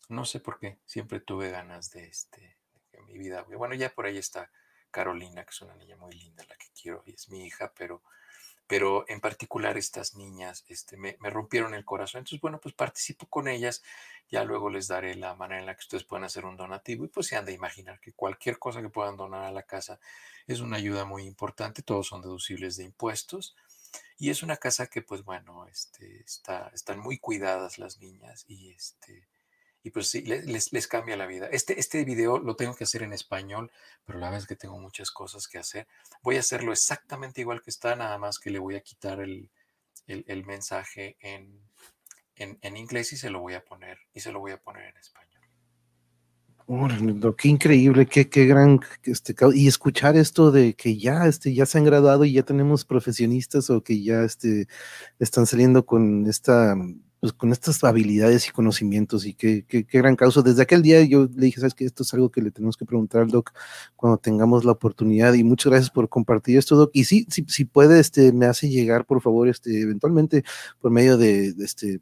[0.09, 2.57] no sé por qué, siempre tuve ganas de, este,
[2.93, 3.43] de mi vida.
[3.43, 4.49] Bueno, ya por ahí está
[4.93, 8.05] Carolina, que es una niña muy linda, la que quiero, y es mi hija, pero
[8.67, 12.21] pero en particular estas niñas este, me, rompieron el corazón.
[12.21, 13.83] Entonces, bueno, pues participo con ellas,
[14.31, 17.09] ya luego les daré la manera en la que ustedes pueden hacer un donativo y
[17.09, 20.01] pues se han de imaginar que cualquier cosa que puedan donar a la casa
[20.47, 23.55] es una ayuda muy importante, todos son deducibles de impuestos
[24.19, 28.73] y es una casa que pues bueno, este, está, están muy cuidadas las niñas y
[28.73, 29.29] este
[29.85, 31.47] y pues sí, les, les, cambia la vida.
[31.53, 33.71] Este, este video lo tengo que hacer en español,
[34.07, 35.87] pero la verdad es que tengo muchas cosas que hacer.
[36.23, 39.51] Voy a hacerlo exactamente igual que está, nada más que le voy a quitar el,
[40.07, 41.61] el, mensaje en,
[42.37, 44.97] en, inglés y se lo voy a poner, y se lo voy a poner en
[44.97, 45.43] español.
[47.37, 51.77] qué increíble, qué, qué gran, este, y escuchar esto de que ya, este, ya se
[51.77, 54.67] han graduado y ya tenemos profesionistas o que ya, este,
[55.19, 56.75] están saliendo con esta,
[57.25, 60.43] pues, con estas habilidades y conocimientos y qué, qué, gran causa.
[60.43, 62.85] Desde aquel día yo le dije, sabes que esto es algo que le tenemos que
[62.85, 63.53] preguntar al doc
[63.97, 66.91] cuando tengamos la oportunidad y muchas gracias por compartir esto, doc.
[66.93, 70.45] Y sí, si, si puede, este, me hace llegar, por favor, este, eventualmente
[70.83, 72.01] por medio de, este,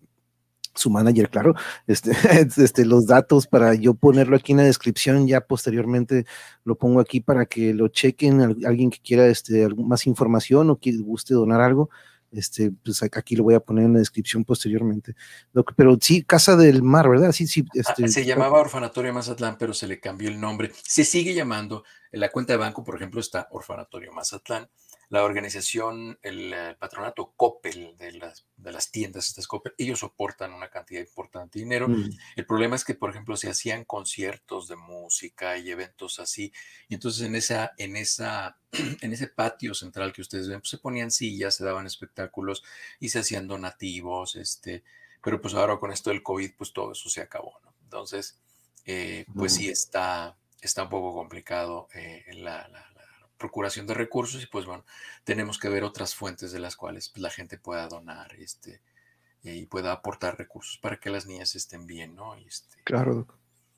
[0.74, 1.54] su manager, claro,
[1.86, 2.10] este,
[2.56, 6.26] este, los datos para yo ponerlo aquí en la descripción, ya posteriormente
[6.64, 10.96] lo pongo aquí para que lo chequen, alguien que quiera este, más información o que
[10.96, 11.90] guste donar algo,
[12.32, 15.14] este, pues aquí lo voy a poner en la descripción posteriormente.
[15.76, 17.32] Pero sí, Casa del Mar, ¿verdad?
[17.32, 17.64] Sí, sí.
[17.68, 20.72] Ah, este, se llamaba Orfanatorio Mazatlán, pero se le cambió el nombre.
[20.82, 24.68] Se sigue llamando, en la cuenta de banco, por ejemplo, está Orfanatorio Mazatlán
[25.12, 30.54] la organización, el, eh, patronato Coppel de las, de las tiendas, estas Coppel, ellos soportan
[30.54, 31.86] una cantidad importante de dinero.
[31.86, 32.08] Mm.
[32.34, 36.50] El problema es que, por ejemplo, se hacían conciertos de música y eventos así,
[36.88, 38.56] y entonces en, esa, en, esa,
[39.02, 42.64] en ese patio central que ustedes ven, pues se ponían sillas, se daban espectáculos
[42.98, 44.82] y se hacían donativos, este,
[45.22, 47.74] pero pues ahora con esto del COVID, pues todo eso se acabó, ¿no?
[47.82, 48.40] Entonces,
[48.86, 52.66] eh, pues sí está, está un poco complicado eh, la
[53.42, 54.84] procuración de recursos y pues bueno,
[55.24, 58.80] tenemos que ver otras fuentes de las cuales pues, la gente pueda donar este,
[59.42, 62.36] y pueda aportar recursos para que las niñas estén bien, ¿no?
[62.36, 63.26] Este, claro,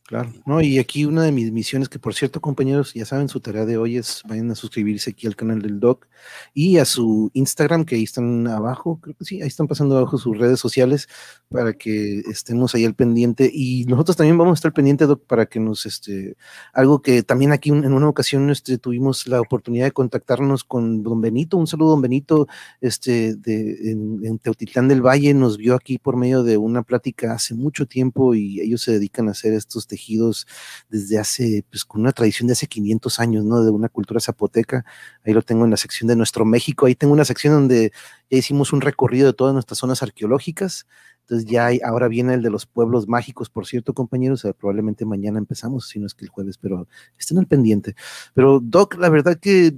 [0.06, 3.40] Claro, no, y aquí una de mis misiones, que por cierto, compañeros, ya saben, su
[3.40, 6.08] tarea de hoy es vayan a suscribirse aquí al canal del Doc
[6.52, 10.18] y a su Instagram, que ahí están abajo, creo que sí, ahí están pasando abajo
[10.18, 11.08] sus redes sociales
[11.48, 13.50] para que estemos ahí al pendiente.
[13.50, 16.36] Y nosotros también vamos a estar pendiente, Doc, para que nos, este,
[16.74, 21.22] algo que también aquí en una ocasión este, tuvimos la oportunidad de contactarnos con don
[21.22, 22.46] Benito, un saludo, don Benito,
[22.82, 27.32] este, de, en, en Teotitlán del Valle, nos vio aquí por medio de una plática
[27.32, 30.46] hace mucho tiempo y ellos se dedican a hacer estos tejidos
[30.88, 33.62] desde hace, pues con una tradición de hace 500 años, ¿no?
[33.62, 34.84] De una cultura zapoteca.
[35.24, 36.86] Ahí lo tengo en la sección de nuestro México.
[36.86, 37.92] Ahí tengo una sección donde
[38.30, 40.86] ya hicimos un recorrido de todas nuestras zonas arqueológicas.
[41.20, 44.46] Entonces ya hay, ahora viene el de los pueblos mágicos, por cierto, compañeros.
[44.58, 46.88] probablemente mañana empezamos, si no es que el jueves, pero
[47.18, 47.94] estén al pendiente.
[48.34, 49.74] Pero Doc, la verdad que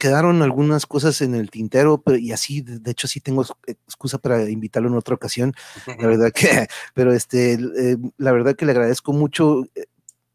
[0.00, 4.48] quedaron algunas cosas en el tintero, pero, y así, de hecho, sí tengo excusa para
[4.48, 5.52] invitarlo en otra ocasión.
[5.86, 9.64] La verdad que, pero este, eh, la verdad que le agradezco mucho.
[9.74, 9.84] Eh,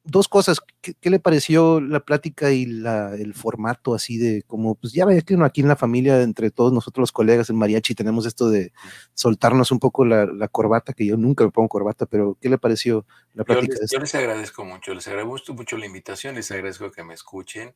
[0.03, 4.93] dos cosas, ¿qué, le pareció la plática y la, el formato así de como, pues
[4.93, 8.28] ya ve que aquí en la familia, entre todos nosotros los colegas en mariachi, tenemos
[8.28, 8.72] esto de
[9.16, 13.03] soltarnos un poco la, corbata, que yo nunca me pongo corbata, pero ¿qué le pareció
[13.34, 13.78] la plática?
[13.91, 17.74] Yo les, agradezco mucho, les agradezco mucho la invitación, les agradezco que me escuchen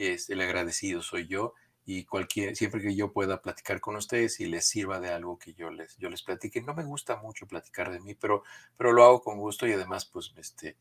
[0.00, 4.46] es, el agradecido soy yo y cualquier, siempre que yo pueda platicar con ustedes y
[4.46, 6.62] les sirva de algo que yo les, yo les platique.
[6.62, 8.42] No me gusta mucho platicar de mí, pero,
[8.76, 10.76] pero lo hago con gusto y además, pues, este,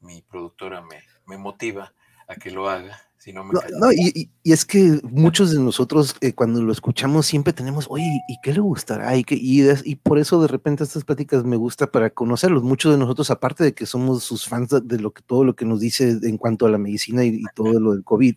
[0.00, 1.92] mi productora me, me motiva
[2.28, 2.98] a que lo haga.
[3.16, 7.52] Si no, me no, y, es que muchos de nosotros eh, cuando lo escuchamos siempre
[7.52, 9.16] tenemos, oye, ¿y qué le gustará?
[9.16, 12.62] Y, y, por eso de repente estas pláticas me gusta para conocerlos.
[12.62, 15.64] Muchos de nosotros, aparte de que somos sus fans de, lo que todo lo que
[15.64, 18.36] nos dice en cuanto a la medicina y, todo lo del COVID,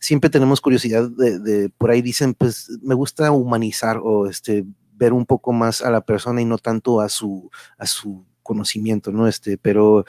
[0.00, 4.64] siempre tenemos curiosidad de, de, por ahí dicen, pues me gusta humanizar o este
[4.94, 9.12] ver un poco más a la persona y no tanto a su, a su conocimiento,
[9.12, 9.26] ¿no?
[9.26, 10.04] Este, pero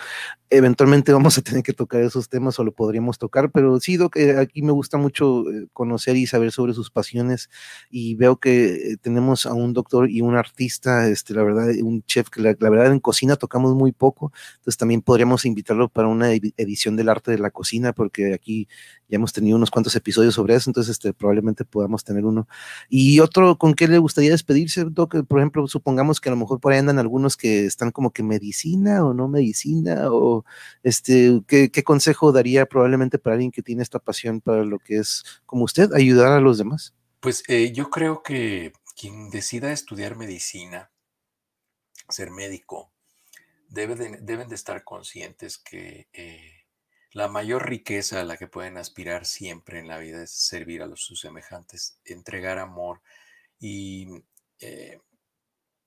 [0.54, 4.30] eventualmente vamos a tener que tocar esos temas o lo podríamos tocar, pero sí, que
[4.30, 7.50] eh, aquí me gusta mucho eh, conocer y saber sobre sus pasiones
[7.90, 12.04] y veo que eh, tenemos a un doctor y un artista, este, la verdad, un
[12.04, 16.32] chef que la, verdad en cocina tocamos muy poco, entonces también podríamos invitarlo para una
[16.32, 18.68] edición del arte de la cocina, porque aquí
[19.10, 22.48] ya hemos tenido unos cuantos episodios sobre eso, entonces este, probablemente podamos tener uno.
[22.90, 25.26] Y otro, ¿con qué le gustaría despedirse, Doc?
[25.28, 28.24] Por ejemplo, supongamos que a lo mejor por ahí andan algunos que están como que
[28.24, 30.43] medicina o no medicina o
[30.84, 35.24] este, ¿qué, consejo daría probablemente para alguien que tiene esta pasión para lo que es,
[35.46, 36.94] como usted, ayudar a los demás?
[37.20, 40.92] Pues eh, yo creo que quien decida estudiar medicina,
[42.10, 42.92] ser médico,
[43.70, 46.64] debe deben de estar conscientes que eh,
[47.12, 50.88] la mayor riqueza a la que pueden aspirar siempre en la vida es servir a
[50.88, 53.02] los, sus semejantes, entregar amor
[53.60, 54.08] y
[54.60, 55.00] eh,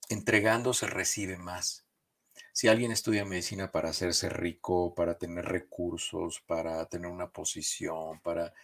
[0.08, 1.85] entregando se recibe más
[2.56, 8.54] si alguien estudia medicina para hacerse rico, para tener recursos, para tener una posición, para...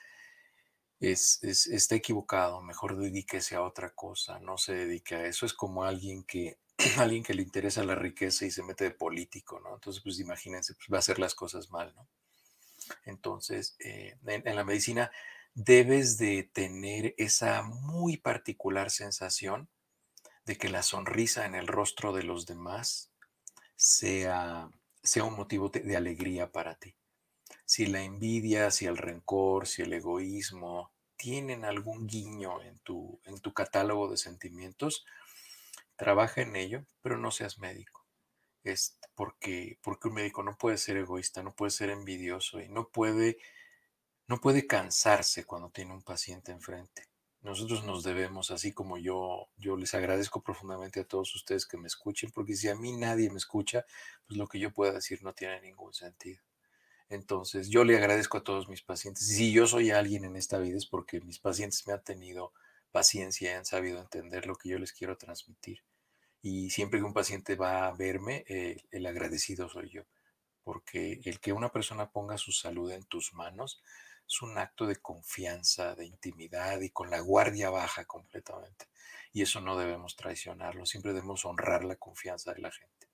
[0.99, 5.45] Es, está equivocado, mejor dedíquese a otra cosa, no se dedique a eso.
[5.45, 6.57] Es como alguien que,
[6.97, 9.74] alguien que le interesa la riqueza y se mete de político, ¿no?
[9.74, 12.09] Entonces, pues imagínense, pues va a hacer las cosas mal, ¿no?
[13.05, 15.11] Entonces, eh, en la medicina
[15.53, 19.68] debes de tener esa muy particular sensación
[20.47, 23.11] de que la sonrisa en el rostro de los demás
[23.83, 24.70] sea,
[25.03, 26.95] sea un motivo de alegría para ti.
[27.64, 33.41] Si la envidia, si el rencor, si el egoísmo tienen algún guiño en tu, en
[33.41, 35.05] tu catálogo de sentimientos,
[35.97, 38.07] trabaja en ello, pero no seas médico.
[38.62, 42.89] Es porque, porque un médico no puede ser egoísta, no puede ser envidioso y no
[42.89, 43.39] puede,
[44.28, 47.09] no puede cansarse cuando tiene un paciente enfrente.
[47.43, 51.88] Nosotros nos debemos, así como yo, yo les agradezco profundamente a todos ustedes que me
[51.88, 53.84] escuchen, porque si a mí nadie me escucha,
[54.26, 56.40] pues lo que yo pueda decir no tiene ningún sentido.
[57.09, 59.28] Entonces, yo le agradezco a todos mis pacientes.
[59.28, 62.53] Y si yo soy alguien en esta vida es porque mis pacientes me han tenido
[62.93, 65.82] paciencia y han sabido entender lo que yo les quiero transmitir.
[66.43, 70.03] Y siempre que un paciente va a verme, eh, el agradecido soy yo,
[70.62, 73.82] porque el que una persona ponga su salud en tus manos
[74.33, 78.87] es un acto de confianza, de intimidad y con la guardia baja completamente.
[79.33, 83.09] Y eso no debemos traicionarlo, siempre debemos honrar la confianza de la gente.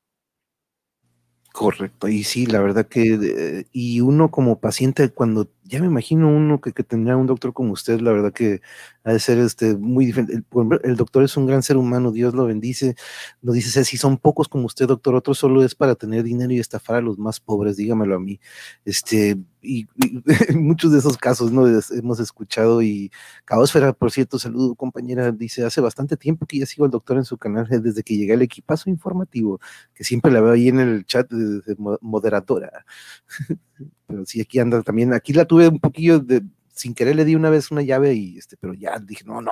[1.53, 6.61] Correcto, y sí, la verdad que, y uno como paciente, cuando ya me imagino uno
[6.61, 8.63] que, que, tendrá un doctor como usted, la verdad que
[9.05, 10.43] ha de ser este, muy diferente.
[10.83, 12.97] El, doctor es un gran ser humano, Dios lo bendice.
[13.43, 16.59] Lo dice, si son pocos como usted, doctor, otro solo es para tener dinero y
[16.59, 18.41] estafar a los más pobres, dígamelo a mí.
[18.85, 19.87] Este, y,
[20.55, 23.11] muchos de esos casos no hemos escuchado y
[23.45, 27.25] Caosfera, por cierto, saludo compañera, dice, hace bastante tiempo que ya sigo al doctor en
[27.25, 29.61] su canal eh, desde que llegué al equipazo informativo,
[29.95, 32.85] que siempre la veo ahí en el chat de, de moderadora.
[34.09, 36.43] pero sí, aquí anda también, aquí la tuve un poquillo de,
[36.79, 39.51] sin querer le di una vez una llave y este, pero ya dije, no, no,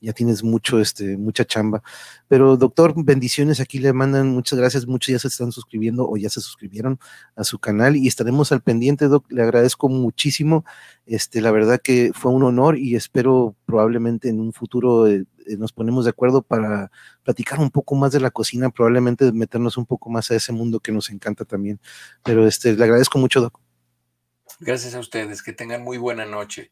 [0.00, 1.82] ya tienes mucho, este, mucha chamba.
[2.28, 6.30] Pero doctor, bendiciones, aquí le mandan muchas gracias, muchos ya se están suscribiendo o ya
[6.30, 6.98] se suscribieron
[7.36, 10.64] a su canal y estaremos al pendiente, doc, le agradezco muchísimo,
[11.06, 15.56] este, la verdad que fue un honor y espero probablemente en un futuro eh, eh,
[15.56, 16.90] nos ponemos de acuerdo para
[17.24, 20.80] platicar un poco más de la cocina, probablemente meternos un poco más a ese mundo
[20.80, 21.80] que nos encanta también.
[22.22, 23.69] Pero este, le agradezco mucho, doc.
[24.60, 26.70] Gracias a ustedes, que tengan muy buena noche.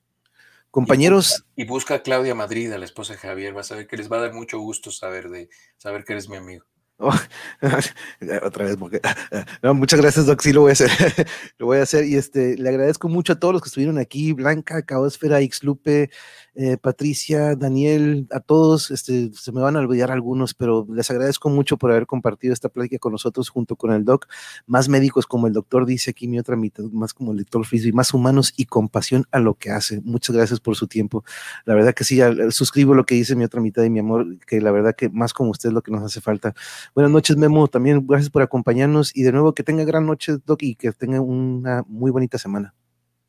[0.71, 1.45] Compañeros.
[1.57, 4.13] Y busca, a Claudia Madrid, a la esposa de Javier, vas a ver que les
[4.13, 6.67] va a dar mucho gusto saber de saber que eres mi amigo.
[8.43, 8.77] Otra vez,
[9.63, 10.41] no, muchas gracias, Doc.
[10.41, 10.91] Sí, lo voy a hacer.
[11.59, 12.05] lo voy a hacer.
[12.05, 16.11] Y este, le agradezco mucho a todos los que estuvieron aquí: Blanca, Caosfera, Xlupe,
[16.57, 18.91] eh, Patricia, Daniel, a todos.
[18.91, 22.69] Este, se me van a olvidar algunos, pero les agradezco mucho por haber compartido esta
[22.69, 24.27] plática con nosotros junto con el Doc.
[24.67, 27.93] Más médicos, como el doctor dice aquí, mi otra mitad, más como el doctor Frisby,
[27.93, 30.01] más humanos y compasión a lo que hace.
[30.01, 31.25] Muchas gracias por su tiempo.
[31.65, 32.19] La verdad que sí,
[32.51, 35.33] suscribo lo que dice mi otra mitad y mi amor, que la verdad que más
[35.33, 36.55] como usted es lo que nos hace falta.
[36.95, 37.69] Buenas noches, Memo.
[37.69, 41.21] También gracias por acompañarnos y de nuevo que tenga gran noche, Doc, y que tenga
[41.21, 42.75] una muy bonita semana.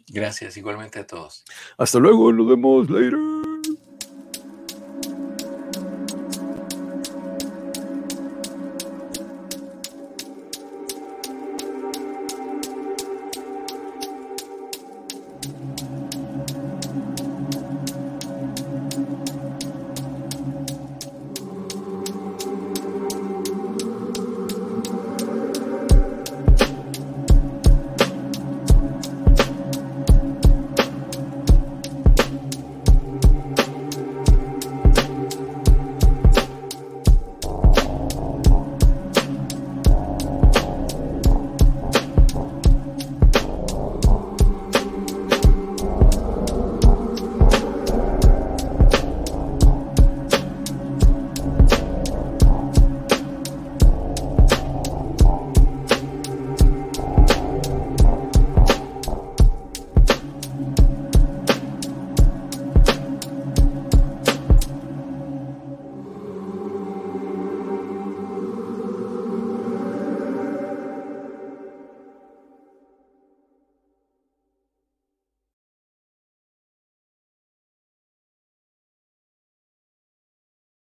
[0.08, 1.46] Gracias, igualmente a todos.
[1.78, 3.39] Hasta luego, nos vemos later.